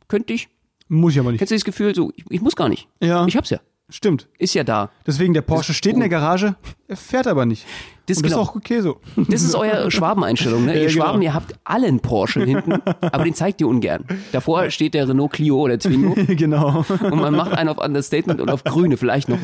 [0.08, 0.48] könnte ich.
[0.88, 1.38] Muss ich aber nicht.
[1.40, 2.88] Kennst du dieses Gefühl, so, ich, ich muss gar nicht.
[3.02, 3.26] Ja.
[3.26, 3.58] Ich hab's ja.
[3.88, 4.28] Stimmt.
[4.38, 4.90] Ist ja da.
[5.06, 6.56] Deswegen, der Porsche steht in der Garage,
[6.88, 7.64] er fährt aber nicht.
[8.06, 8.48] Das Und das ist genau.
[8.50, 9.00] auch okay so.
[9.28, 10.72] Das ist eure Schwabeneinstellung, ne?
[10.74, 11.04] Ja, ihr genau.
[11.04, 14.04] Schwaben, ihr habt allen Porsche hinten, aber den zeigt ihr ungern.
[14.32, 16.84] Davor steht der Renault Clio oder Twingo genau.
[17.00, 19.38] und man macht einen auf Understatement und auf Grüne, vielleicht noch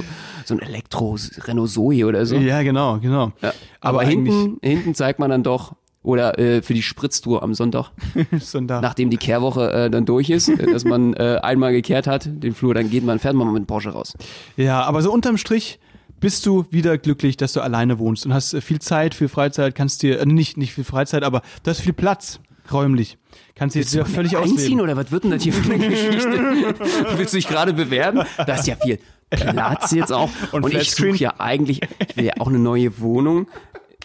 [0.44, 2.36] so ein Elektro Renault Zoe oder so.
[2.36, 3.32] Ja, genau, genau.
[3.42, 3.52] Ja.
[3.80, 7.90] Aber, eigentlich- hinten, hinten zeigt man dann doch Oder äh, für die Spritztour am Sonntag,
[8.40, 8.82] Sonntag.
[8.82, 12.54] nachdem die Kehrwoche äh, dann durch ist, äh, dass man äh, einmal gekehrt hat, den
[12.54, 14.14] Flur, dann geht man, fährt man mal mit Porsche raus.
[14.56, 15.78] Ja, aber so unterm Strich
[16.18, 19.74] bist du wieder glücklich, dass du alleine wohnst und hast äh, viel Zeit, viel Freizeit,
[19.76, 22.40] kannst dir, äh, nicht, nicht viel Freizeit, aber du hast viel Platz,
[22.72, 23.16] räumlich.
[23.54, 24.80] Kannst dir jetzt wieder völlig Einziehen ausleben.
[24.80, 26.74] oder was wird denn das hier für eine Geschichte?
[27.16, 28.22] Willst du dich gerade bewerben?
[28.38, 28.98] Da ist ja viel
[29.30, 30.30] Platz jetzt auch.
[30.52, 33.46] Und Und, ich suche ja eigentlich, ich will ja auch eine neue Wohnung.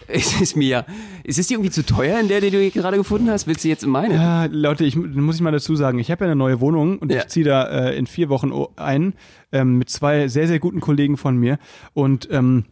[0.08, 0.86] Es ist mir
[1.24, 3.48] ist es dir irgendwie zu teuer, in der, die du hier gerade gefunden hast?
[3.48, 4.14] Willst du jetzt in meine?
[4.14, 7.12] Ja, Leute, ich muss ich mal dazu sagen, ich habe ja eine neue Wohnung und
[7.12, 7.20] Ja.
[7.20, 9.14] ich ziehe da äh, in vier Wochen ein
[9.52, 11.60] ähm, mit zwei sehr, sehr guten Kollegen von mir.
[11.94, 12.66] Und ähm,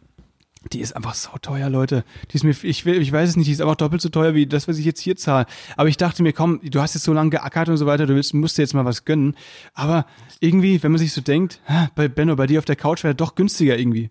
[0.72, 2.04] die ist einfach so teuer, Leute.
[2.30, 4.34] Die ist mir, ich, will, ich weiß es nicht, die ist einfach doppelt so teuer
[4.34, 5.46] wie das, was ich jetzt hier zahle.
[5.76, 8.14] Aber ich dachte mir, komm, du hast jetzt so lange geackert und so weiter, du
[8.14, 9.36] willst, musst dir jetzt mal was gönnen.
[9.74, 10.06] Aber
[10.40, 11.60] irgendwie, wenn man sich so denkt,
[11.94, 14.08] bei Benno, bei dir auf der Couch wäre doch günstiger irgendwie.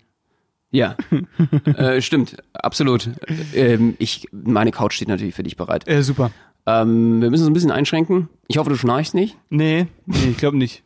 [0.76, 0.96] Ja,
[1.78, 3.10] äh, stimmt, absolut.
[3.54, 5.88] Ähm, ich, meine Couch steht natürlich für dich bereit.
[5.88, 6.32] Äh, super.
[6.66, 8.28] Ähm, wir müssen uns ein bisschen einschränken.
[8.48, 9.38] Ich hoffe, du schnarchst nicht.
[9.50, 10.84] Nee, nee, ich glaube nicht.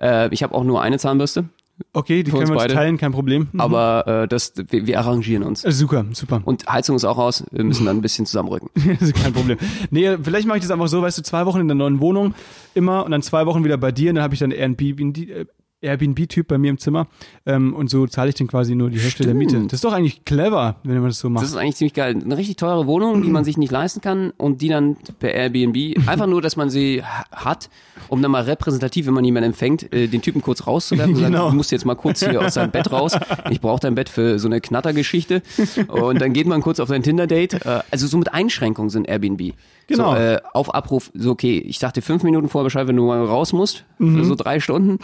[0.00, 1.44] Äh, ich habe auch nur eine Zahnbürste,
[1.92, 2.74] Okay, die können wir uns beide.
[2.74, 3.48] teilen, kein Problem.
[3.52, 3.60] Mhm.
[3.60, 5.64] aber äh, das, wir, wir arrangieren uns.
[5.64, 6.40] Äh, super, super.
[6.44, 7.44] Und Heizung ist auch aus.
[7.50, 8.70] Wir müssen dann ein bisschen zusammenrücken.
[8.98, 9.58] Das ist kein Problem.
[9.90, 12.34] Nee, vielleicht mache ich das einfach so, weißt du, zwei Wochen in der neuen Wohnung
[12.74, 15.46] immer und dann zwei Wochen wieder bei dir und dann habe ich dann Airbnb, äh,
[15.86, 17.06] Airbnb-Typ bei mir im Zimmer
[17.46, 19.58] ähm, und so zahle ich dann quasi nur die Hälfte der Miete.
[19.64, 21.42] Das ist doch eigentlich clever, wenn man das so macht.
[21.44, 22.16] Das ist eigentlich ziemlich geil.
[22.22, 26.06] Eine richtig teure Wohnung, die man sich nicht leisten kann und die dann per Airbnb,
[26.08, 27.70] einfach nur, dass man sie ha- hat,
[28.08, 31.38] um dann mal repräsentativ, wenn man jemanden empfängt, äh, den Typen kurz rauszuwerfen und Genau.
[31.38, 33.12] sagen, du musst jetzt mal kurz hier aus seinem Bett raus.
[33.50, 35.42] Ich brauche dein Bett für so eine Knattergeschichte.
[35.88, 37.64] Und dann geht man kurz auf sein Tinder-Date.
[37.66, 39.52] Äh, also so mit Einschränkungen sind Airbnb.
[39.88, 40.14] Genau.
[40.14, 43.24] So, äh, auf Abruf, so okay, ich dachte fünf Minuten vorher Bescheid, wenn du mal
[43.24, 44.98] raus musst, für so drei Stunden.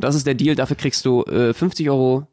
[0.00, 2.26] Das ist der Deal, dafür kriegst du äh, 50 Euro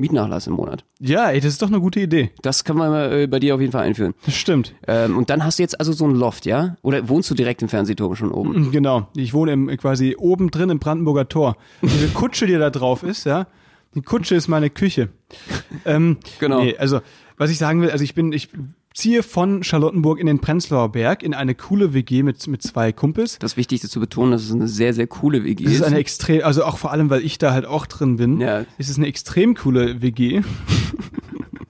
[0.00, 0.84] Mietnachlass im Monat.
[1.00, 2.30] ja, ey, das ist doch eine gute Idee.
[2.42, 4.14] Das kann man äh, bei dir auf jeden Fall einführen.
[4.24, 4.72] Das stimmt.
[4.86, 6.76] Ähm, und dann hast du jetzt also so ein Loft, ja?
[6.82, 8.70] Oder wohnst du direkt im Fernsehturm schon oben?
[8.70, 9.08] Genau.
[9.16, 11.56] Ich wohne im, quasi oben drin im Brandenburger Tor.
[11.82, 13.48] Diese Kutsche, die da drauf ist, ja,
[13.96, 15.08] die Kutsche ist meine Küche.
[15.84, 16.62] Ähm, Genau.
[16.62, 17.00] Nee, also,
[17.36, 18.50] was ich sagen will, also ich bin, ich
[18.94, 23.38] ziehe von Charlottenburg in den Prenzlauer Berg in eine coole WG mit, mit zwei Kumpels.
[23.38, 25.80] Das Wichtigste zu betonen, dass es eine sehr, sehr coole WG Das ist.
[25.80, 28.64] ist eine extrem, also auch vor allem, weil ich da halt auch drin bin, Ja.
[28.78, 30.42] ist es eine extrem coole WG.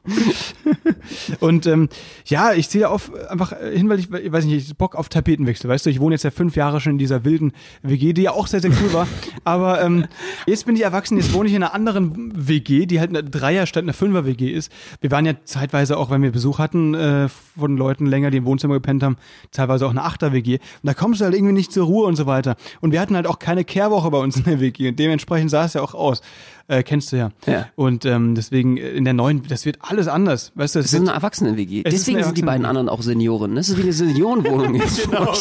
[1.41, 1.89] Und ähm,
[2.27, 5.69] ja, ich sehe auf einfach hin, weil ich, ich weiß nicht, ich Bock auf Tapetenwechsel,
[5.69, 8.33] weißt du, ich wohne jetzt ja fünf Jahre schon in dieser wilden WG, die ja
[8.33, 9.09] auch sehr, sehr cool war.
[9.45, 10.07] Aber ähm,
[10.47, 13.67] jetzt bin ich erwachsen, jetzt wohne ich in einer anderen WG, die halt eine Dreier
[13.67, 14.73] statt eine Fünfer-WG ist.
[15.01, 18.45] Wir waren ja zeitweise auch, wenn wir Besuch hatten äh, von Leuten länger, die im
[18.45, 19.17] Wohnzimmer gepennt haben,
[19.51, 20.55] teilweise auch eine Achter-WG.
[20.55, 22.57] Und da kommst du halt irgendwie nicht zur Ruhe und so weiter.
[22.81, 24.89] Und wir hatten halt auch keine Kehrwoche bei uns in der WG.
[24.89, 26.23] Und dementsprechend sah es ja auch aus.
[26.69, 27.31] Äh, kennst du ja.
[27.47, 27.69] Ja.
[27.77, 30.53] Und ähm, deswegen äh, in der neuen, das wird alles anders.
[30.55, 31.83] Weißt du, es ist eine Erwachsenen-WG.
[31.85, 33.57] Deswegen sind die beiden anderen auch Senioren.
[33.57, 35.11] Das ist wie eine Seniorenwohnung jetzt.
[35.11, 35.35] Genau.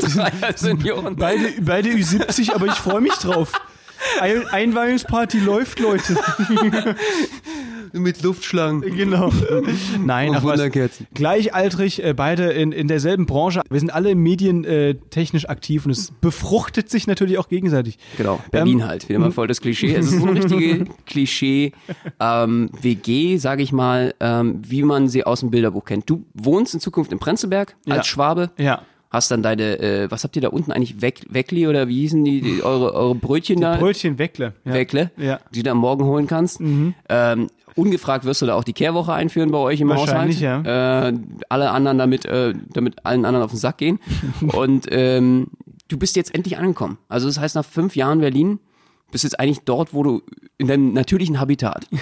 [0.00, 1.14] Dreier-Senioren.
[1.18, 3.52] beide, beide Ü70, aber ich freue mich drauf.
[4.20, 6.16] Ein Einweihungsparty läuft, Leute.
[7.94, 8.80] Mit Luftschlangen.
[8.96, 9.32] genau.
[10.04, 10.52] Nein, Und ach was.
[10.58, 11.06] Wunderkerzen.
[11.14, 13.62] Gleichaltrig, äh, beide in, in derselben Branche.
[13.70, 17.98] Wir sind alle medientechnisch äh, technisch aktiv und es befruchtet sich natürlich auch gegenseitig.
[18.16, 19.94] Genau, Berlin Ähm, halt, wieder mal voll das Klischee.
[19.94, 21.72] Es ist so eine richtige Klischee
[22.20, 26.10] ähm, WG, sage ich mal, ähm, wie man sie aus dem Bilderbuch kennt.
[26.10, 27.94] Du wohnst in Zukunft in Prenzlberg Ja.
[27.94, 28.82] als Schwabe, Ja.
[29.10, 32.24] hast dann deine, äh, was habt ihr da unten eigentlich, Weck, Weckli oder wie hießen
[32.24, 33.76] die, die eure, eure Brötchen da?
[33.76, 34.54] Brötchen Weckle.
[34.64, 34.72] Ja.
[34.74, 35.36] Weckle, Ja.
[35.36, 35.38] Mhm.
[35.54, 36.60] die du am Morgen holen kannst.
[36.60, 40.66] Ähm, ungefragt wirst du da auch die Kehrwoche einführen bei euch im Wahrscheinlich, Haushalt.
[40.66, 43.98] Äh, alle anderen damit, äh, damit allen anderen auf den Sack gehen.
[44.52, 45.48] Und ähm,
[45.88, 46.98] du bist jetzt endlich angekommen.
[47.08, 48.58] Also das heißt, nach fünf Jahren Berlin
[49.14, 50.22] bist jetzt eigentlich dort, wo du
[50.58, 51.86] in deinem natürlichen Habitat.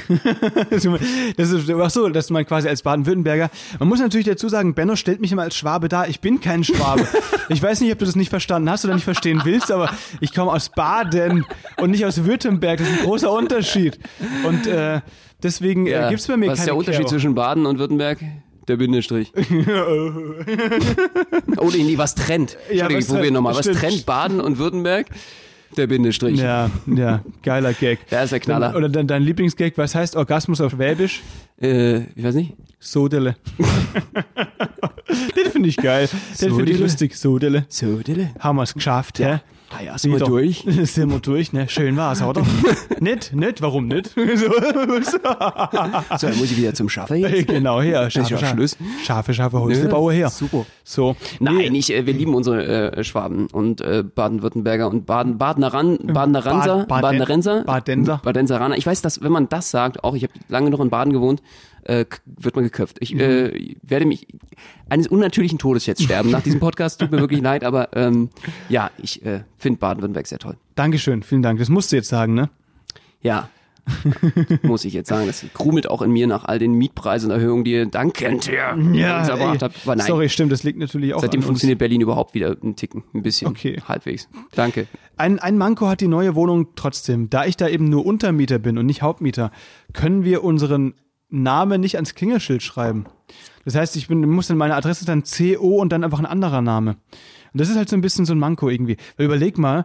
[1.37, 3.51] Das ist, ach so, dass man quasi als Baden-Württemberger.
[3.79, 6.09] Man muss natürlich dazu sagen, Benno stellt mich immer als Schwabe dar.
[6.09, 7.07] Ich bin kein Schwabe.
[7.49, 10.33] Ich weiß nicht, ob du das nicht verstanden hast oder nicht verstehen willst, aber ich
[10.33, 11.45] komme aus Baden
[11.77, 12.79] und nicht aus Württemberg.
[12.79, 13.99] Das ist ein großer Unterschied.
[14.45, 15.03] Und äh,
[15.43, 17.15] deswegen äh, gibt's bei mir Was ist keine der Unterschied Kehrwoche.
[17.15, 18.19] zwischen Baden und Württemberg?
[18.69, 19.33] Der Bindestrich.
[19.37, 19.41] oh
[21.73, 22.57] nee, nee, was trennt?
[22.73, 23.57] Ja, was ich probiere nochmal.
[23.57, 25.09] Was trennt Baden und Württemberg?
[25.77, 26.39] Der Bindestrich.
[26.39, 28.07] Ja, ja, geiler Gag.
[28.09, 28.77] Der ist der Knaller.
[28.77, 31.23] Oder dein, dein Lieblingsgag, was heißt Orgasmus auf Schwäbisch?
[31.61, 32.55] Äh, ich weiß nicht.
[32.79, 33.37] Sodele.
[35.37, 36.09] Den finde ich geil.
[36.09, 36.79] Den finde ich Sodele?
[36.79, 37.17] lustig.
[37.17, 37.65] Sodele.
[37.69, 38.31] So, Dille.
[38.39, 39.41] Haben wir es geschafft, hä?
[39.75, 40.65] Ah ja, sind wir durch.
[40.85, 41.69] Sind wir durch, ne?
[41.69, 42.43] Schön war's, oder?
[43.01, 44.09] nicht, nicht, warum nicht?
[44.15, 44.21] so,
[46.27, 47.49] dann muss ich wieder zum Schaffen jetzt.
[47.49, 48.11] genau, her.
[48.11, 48.77] Scharfe, Schluss.
[49.05, 50.31] scharfe, scharfe Holzebauer her.
[50.31, 50.67] Super.
[50.85, 51.17] So.
[51.41, 55.99] Nein, ich, äh, wir lieben unsere äh, Schwaben und äh, Baden-Württemberger und Baden, Badener Ran,
[56.03, 58.21] Badener Ranser, Bad- Baden- Badener Renser, Badenser.
[58.23, 58.77] Badenseraner.
[58.77, 61.43] Ich weiß, dass wenn man das sagt, auch ich habe lange noch in Baden gewohnt,
[61.85, 62.99] äh, wird man geköpft.
[63.01, 64.27] Ich äh, werde mich
[64.89, 67.01] eines unnatürlichen Todes jetzt sterben nach diesem Podcast.
[67.01, 68.31] Tut mir wirklich leid, aber ähm,
[68.69, 70.57] ja, ich äh, finde Baden-Württemberg sehr toll.
[70.75, 71.59] Dankeschön, vielen Dank.
[71.59, 72.51] Das musst du jetzt sagen, ne?
[73.21, 73.49] Ja.
[74.63, 77.87] Muss ich jetzt sagen, das krumelt auch in mir nach all den Mietpreisenerhöhungen, die ihr
[77.87, 79.77] dankend hier uns erbracht habt.
[79.85, 83.03] Aber nein, Sorry, stimmt, das liegt natürlich auch seitdem funktioniert Berlin überhaupt wieder ein Ticken,
[83.13, 83.81] ein bisschen, Okay.
[83.89, 84.29] halbwegs.
[84.55, 84.87] Danke.
[85.17, 87.29] Ein, ein Manko hat die neue Wohnung trotzdem.
[87.29, 89.51] Da ich da eben nur Untermieter bin und nicht Hauptmieter,
[89.93, 90.95] können wir unseren
[91.33, 93.07] Namen nicht ans Klingelschild schreiben.
[93.65, 96.61] Das heißt, ich bin, muss dann meine Adresse dann CO und dann einfach ein anderer
[96.63, 96.97] Name.
[97.53, 98.97] Und das ist halt so ein bisschen so ein Manko irgendwie.
[99.17, 99.85] Weil überleg mal,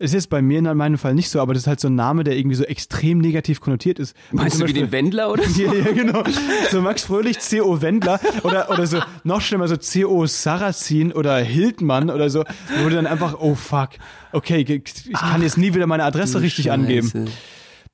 [0.00, 1.96] es ist bei mir in meinem Fall nicht so, aber das ist halt so ein
[1.96, 4.14] Name, der irgendwie so extrem negativ konnotiert ist.
[4.30, 5.60] Meinst du wie Beispiel- den Wendler oder so?
[5.60, 6.22] ja, ja, genau.
[6.70, 7.80] So Max Fröhlich, C.O.
[7.82, 10.26] Wendler oder, oder so, noch schlimmer, so C.O.
[10.26, 12.44] Sarrazin oder Hildmann oder so,
[12.80, 13.90] wo du dann einfach, oh fuck,
[14.30, 17.28] okay, ich kann jetzt nie wieder meine Adresse richtig angeben.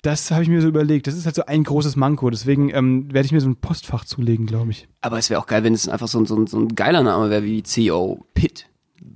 [0.04, 1.06] Das habe ich mir so überlegt.
[1.06, 2.28] Das ist halt so ein großes Manko.
[2.30, 4.86] Deswegen ähm, werde ich mir so ein Postfach zulegen, glaube ich.
[5.00, 7.02] Aber es wäre auch geil, wenn es einfach so, ein- so, ein- so ein geiler
[7.02, 8.20] Name wäre wie C.O.
[8.34, 8.66] Pitt.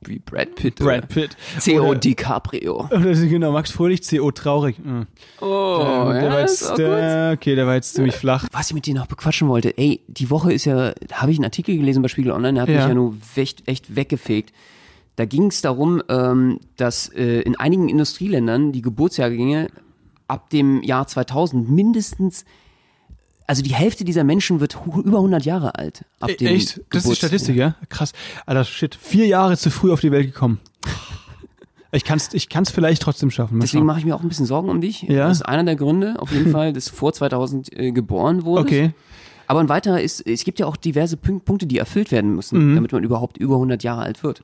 [0.05, 0.77] Wie Brad Pitt.
[0.77, 1.37] Brad Pitt.
[1.59, 1.89] C.O.
[1.91, 2.87] Oder- DiCaprio.
[2.91, 4.31] Oder genau, Max Fröhlich, C.O.
[4.31, 4.79] Traurig.
[4.83, 5.07] Mhm.
[5.41, 6.97] Oh, der war ist auch jetzt, gut.
[6.99, 8.47] äh, okay, der war jetzt ziemlich flach.
[8.53, 11.39] Was ich mit dir noch bequatschen wollte, ey, die Woche ist ja, da habe ich
[11.39, 12.77] einen Artikel gelesen bei Spiegel Online, der hat Ja.
[12.81, 14.53] mich ja nur echt, echt weggefegt.
[15.17, 19.69] Da ging es darum, ähm, dass äh, in einigen Industrieländern die Geburtsjahrgänge
[20.29, 22.45] ab dem Jahr 2000 mindestens,
[23.47, 26.05] also die Hälfte dieser Menschen wird über 100 Jahre alt.
[26.21, 26.81] Ab dem Echt?
[26.91, 27.75] Das ist die Statistik, ja?
[27.89, 28.13] Krass.
[28.47, 28.95] Alter, shit.
[28.95, 30.61] Vier Jahre zu früh auf die Welt gekommen.
[31.91, 33.61] Ich kann's, ich kann's vielleicht trotzdem schaffen.
[33.61, 35.03] Deswegen mache ich mir auch ein bisschen Sorgen um dich.
[35.03, 35.29] Ja?
[35.29, 38.67] Das ist einer der Gründe, auf jeden Fall, dass du vor 2000 äh, geboren wurdest.
[38.69, 38.91] Okay.
[39.47, 42.37] Aber ein weiterer ist, es gibt ja auch diverse Punkte, die erfüllt werden Mhm.
[42.37, 44.43] müssen, damit man überhaupt über 100 Jahre alt wird.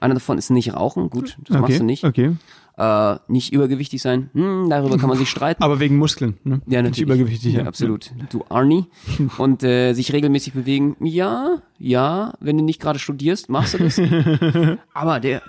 [0.00, 1.60] Einer davon ist nicht rauchen, gut, das okay.
[1.60, 2.04] machst du nicht.
[2.04, 2.36] Okay.
[2.78, 5.62] Äh, nicht übergewichtig sein, hm, darüber kann man sich streiten.
[5.62, 6.62] Aber wegen Muskeln, ne?
[6.66, 7.00] ja, Nicht natürlich.
[7.02, 7.64] übergewichtig, ja.
[7.66, 8.10] Absolut.
[8.30, 8.86] Du Arnie.
[9.38, 14.00] Und äh, sich regelmäßig bewegen, ja, ja, wenn du nicht gerade studierst, machst du das.
[14.94, 15.42] Aber der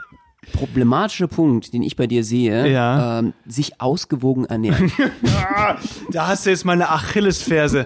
[0.54, 3.20] problematische Punkt, den ich bei dir sehe, Ja.
[3.20, 4.92] ähm, sich ausgewogen ernähren.
[6.12, 7.86] Da hast du jetzt meine Achillesferse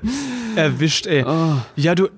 [0.55, 1.23] erwischt, ey.
[1.27, 1.57] Oh.
[1.75, 2.09] Ja, du, äh,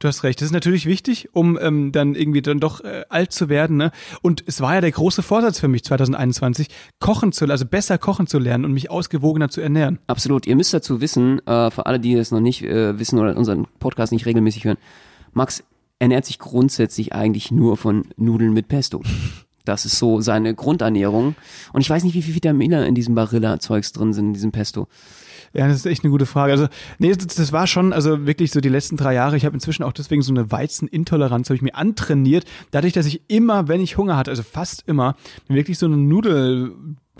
[0.00, 0.40] du hast recht.
[0.40, 3.92] Das ist natürlich wichtig, um ähm, dann irgendwie dann doch äh, alt zu werden, ne?
[4.22, 8.26] Und es war ja der große Vorsatz für mich 2021, kochen zu, also besser kochen
[8.26, 10.00] zu lernen und mich ausgewogener zu ernähren.
[10.08, 10.46] Absolut.
[10.46, 13.66] Ihr müsst dazu wissen, äh, für alle, die es noch nicht äh, wissen oder unseren
[13.78, 14.78] Podcast nicht regelmäßig hören,
[15.32, 15.62] Max
[15.98, 19.02] ernährt sich grundsätzlich eigentlich nur von Nudeln mit Pesto.
[19.64, 21.36] Das ist so seine Grundernährung.
[21.72, 24.88] Und ich weiß nicht, wie viel Vitamine in diesem Barilla-Zeugs drin sind, in diesem Pesto.
[25.52, 26.52] Ja, das ist echt eine gute Frage.
[26.52, 29.36] Also, nee, das, das war schon, also wirklich so die letzten drei Jahre.
[29.36, 32.44] Ich habe inzwischen auch deswegen so eine Weizenintoleranz, habe ich mir antrainiert.
[32.70, 35.16] Dadurch, dass ich immer, wenn ich Hunger hatte, also fast immer,
[35.48, 36.72] wirklich so eine Nudel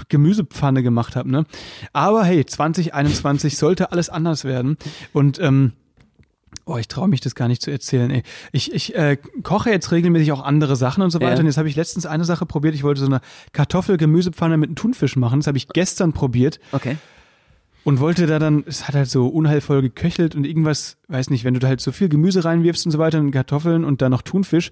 [0.08, 1.30] Gemüsepfanne gemacht habe.
[1.30, 1.44] Ne?
[1.92, 4.76] Aber hey, 2021 sollte alles anders werden.
[5.12, 5.72] Und ähm,
[6.66, 8.10] Oh, ich traue mich das gar nicht zu erzählen.
[8.10, 8.22] Ey.
[8.52, 11.34] Ich, ich äh, koche jetzt regelmäßig auch andere Sachen und so weiter.
[11.34, 11.40] Ja.
[11.40, 12.74] Und jetzt habe ich letztens eine Sache probiert.
[12.74, 13.20] Ich wollte so eine
[13.52, 15.40] Kartoffel-Gemüsepfanne mit einem Thunfisch machen.
[15.40, 16.96] Das habe ich gestern probiert Okay.
[17.84, 21.54] Und wollte da dann, es hat halt so unheilvoll geköchelt und irgendwas, weiß nicht, wenn
[21.54, 24.22] du da halt so viel Gemüse reinwirfst und so weiter und Kartoffeln und dann noch
[24.22, 24.70] Thunfisch.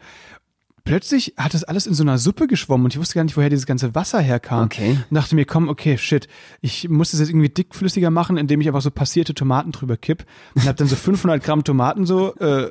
[0.84, 3.50] Plötzlich hat das alles in so einer Suppe geschwommen und ich wusste gar nicht, woher
[3.50, 4.64] dieses ganze Wasser herkam.
[4.64, 4.96] Okay.
[5.10, 6.28] Und dachte mir, komm, okay, shit,
[6.62, 10.24] ich muss das jetzt irgendwie dickflüssiger machen, indem ich einfach so passierte Tomaten drüber kipp
[10.54, 12.70] und habe dann so 500 Gramm Tomaten so, äh,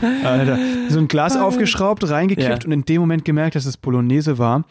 [0.24, 2.66] Alter, so ein Glas aufgeschraubt, reingekippt Ja.
[2.66, 4.64] und in dem Moment gemerkt, dass es Bolognese war.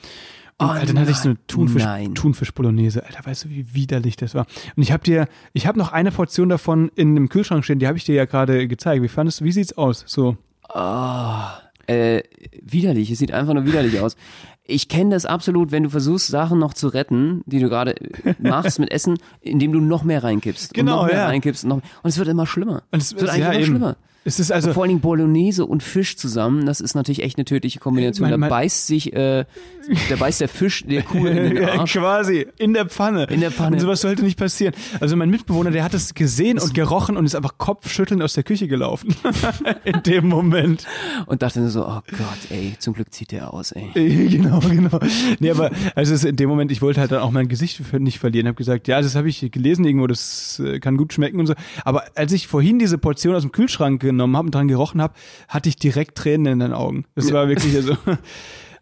[0.60, 2.16] Oh Alter, dann hatte ich so eine nein, Thunfisch, nein.
[2.16, 3.06] Thunfisch-Bolognese.
[3.06, 4.48] Alter, weißt du, wie widerlich das war?
[4.76, 7.88] Und ich habe dir, ich habe noch eine Portion davon in einem Kühlschrank stehen, die
[7.88, 9.04] habe ich dir ja gerade gezeigt.
[9.04, 10.04] Wie fandest du, wie sieht's aus?
[10.08, 10.36] So.
[11.86, 12.24] Äh,
[12.62, 14.18] widerlich, es sieht einfach nur widerlich aus.
[14.66, 18.34] Ich kenne das absolut, wenn du versuchst, Sachen noch zu retten, die du gerade äh,
[18.40, 20.74] machst mit Essen, indem du noch mehr reinkippst.
[20.74, 21.28] Genau, und noch mehr ja.
[21.28, 21.64] reinkippst.
[21.64, 22.84] Und, noch, und es wird immer schlimmer.
[22.92, 23.66] Und es, wird ja, eigentlich immer eben.
[23.66, 23.98] schlimmer.
[24.26, 27.46] Es ist also, Vor allen Dingen Bolognese und Fisch zusammen, das ist natürlich echt eine
[27.46, 28.26] tödliche Kombination.
[28.26, 29.46] Mein- da mein- beißt sich, äh,
[30.10, 31.94] da beißt der Fisch der Kuh in den Ja, Arsch.
[31.94, 33.26] quasi, in der Pfanne.
[33.30, 33.76] In der Pfanne.
[33.76, 34.74] Und sowas sollte nicht passieren.
[35.00, 38.44] Also mein Mitbewohner, der hat es gesehen und gerochen und ist einfach kopfschüttelnd aus der
[38.44, 39.16] Küche gelaufen.
[39.84, 40.86] in dem Moment.
[41.26, 43.92] Und dachte nur so, oh Gott, ey, zum Glück zieht der aus, ey.
[43.96, 45.00] Äh, Genau, genau.
[45.40, 48.48] Nee, aber also in dem Moment, ich wollte halt dann auch mein Gesicht nicht verlieren.
[48.48, 51.54] Habe gesagt, ja, das habe ich gelesen irgendwo, das äh, kann gut schmecken und so.
[51.86, 55.14] Aber als ich vorhin diese Portion aus dem Kühlschrank genommen habe und dran gerochen habe,
[55.48, 57.06] hatte ich direkt Tränen in den Augen.
[57.16, 57.98] Das war wirklich also.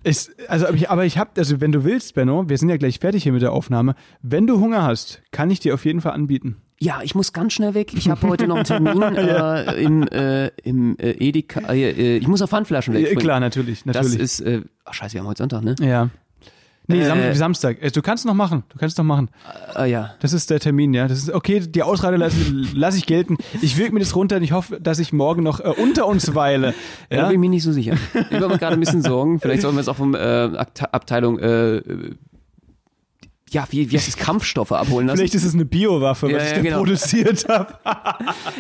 [0.06, 2.78] Es, also, aber ich, aber ich habe, also wenn du willst, Benno, wir sind ja
[2.78, 3.95] gleich fertig hier mit der Aufnahme.
[4.22, 6.58] Wenn du Hunger hast, kann ich dir auf jeden Fall anbieten.
[6.80, 7.91] Ja, ich muss ganz schnell weg.
[7.95, 11.72] Ich habe heute noch einen Termin äh, im, äh, im äh, Edeka.
[11.72, 13.10] Äh, äh, ich muss auf Pfandflaschen weg.
[13.10, 14.12] Ja, klar, natürlich, natürlich.
[14.12, 15.76] Das ist, äh, ach scheiße, wir haben heute Sonntag, ne?
[15.80, 16.10] ja.
[16.88, 17.05] Nee, Äh.
[17.05, 17.77] Sam Samstag.
[17.81, 18.63] Äh, Du kannst noch machen.
[18.69, 19.29] Du kannst noch machen.
[19.75, 20.13] Äh, ja.
[20.19, 21.07] Das ist der Termin, ja.
[21.07, 22.38] Das ist okay, die Ausrede lasse
[22.73, 23.38] lass ich gelten.
[23.61, 26.36] Ich wirke mir das runter und ich hoffe, dass ich morgen noch äh, unter uns
[26.36, 26.73] weile.
[27.09, 27.17] Ja?
[27.21, 27.95] Da bin ich mir nicht so sicher.
[28.13, 29.39] Ich mache mir gerade ein bisschen Sorgen.
[29.41, 31.81] Vielleicht sollen wir es auch vom äh, Abte- Abteilung äh,
[33.51, 35.17] ja, wie, wie heißt es, Kampfstoffe abholen lassen.
[35.19, 36.77] Vielleicht ist es eine Biowaffe, was Ja, ich ja, da genau.
[36.79, 37.73] produziert habe.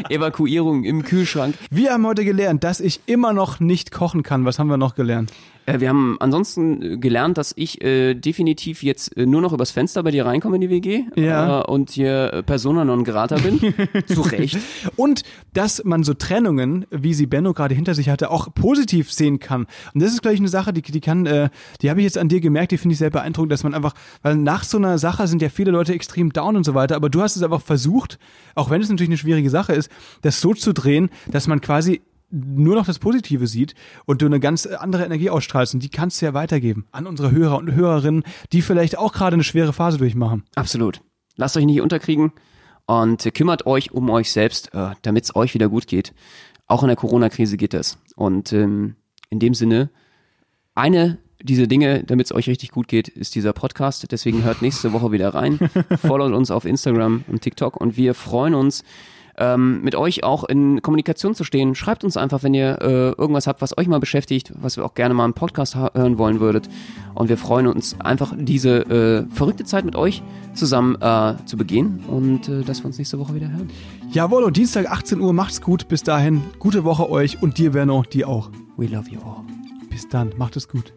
[0.09, 1.55] Evakuierung im Kühlschrank.
[1.69, 4.45] Wir haben heute gelernt, dass ich immer noch nicht kochen kann.
[4.45, 5.31] Was haben wir noch gelernt?
[5.65, 9.71] Äh, wir haben ansonsten äh, gelernt, dass ich äh, definitiv jetzt äh, nur noch übers
[9.71, 11.61] Fenster bei dir reinkomme in die WG Ja.
[11.61, 13.59] und hier Persona non grata bin.
[14.07, 14.57] Zu Recht.
[14.95, 19.39] Und dass man so Trennungen, wie sie Benno gerade hinter sich hatte, auch positiv sehen
[19.39, 19.65] kann.
[19.93, 21.49] Und das ist, glaube ich, eine Sache, die, die kann, äh,
[21.81, 23.93] die habe ich jetzt an dir gemerkt, die finde ich sehr beeindruckend, dass man einfach,
[24.21, 27.09] weil nach so einer Sache sind ja viele Leute extrem down und so weiter, aber
[27.09, 28.19] du hast es einfach versucht,
[28.53, 29.89] auch wenn es natürlich eine schwierige Sache ist,
[30.21, 34.39] das so zu drehen, dass man quasi nur noch das Positive sieht und du eine
[34.39, 38.23] ganz andere Energie ausstrahlst und die kannst du ja weitergeben an unsere Hörer und Hörerinnen,
[38.51, 40.43] die vielleicht auch gerade eine schwere Phase durchmachen.
[40.55, 41.01] Absolut.
[41.35, 42.31] Lasst euch nicht unterkriegen
[42.85, 46.13] und kümmert euch um euch selbst, äh, damit es euch wieder gut geht.
[46.67, 47.97] Auch in der Corona-Krise geht das.
[48.15, 48.95] Und ähm,
[49.29, 49.89] in dem Sinne,
[50.73, 54.11] eine dieser Dinge, damit es euch richtig gut geht, ist dieser Podcast.
[54.11, 55.59] Deswegen hört nächste Woche wieder rein.
[55.97, 58.83] Followt uns auf Instagram und TikTok und wir freuen uns,
[59.37, 61.75] ähm, mit euch auch in Kommunikation zu stehen.
[61.75, 64.93] Schreibt uns einfach, wenn ihr äh, irgendwas habt, was euch mal beschäftigt, was wir auch
[64.93, 66.69] gerne mal im Podcast hören wollen würdet.
[67.13, 70.23] Und wir freuen uns einfach, diese äh, verrückte Zeit mit euch
[70.53, 73.69] zusammen äh, zu begehen und äh, dass wir uns nächste Woche wieder hören.
[74.11, 78.03] Jawohl, und Dienstag 18 Uhr, macht's gut, bis dahin, gute Woche euch und dir, Benno,
[78.03, 78.49] dir auch.
[78.77, 79.43] We love you all.
[79.89, 80.93] Bis dann, macht es gut.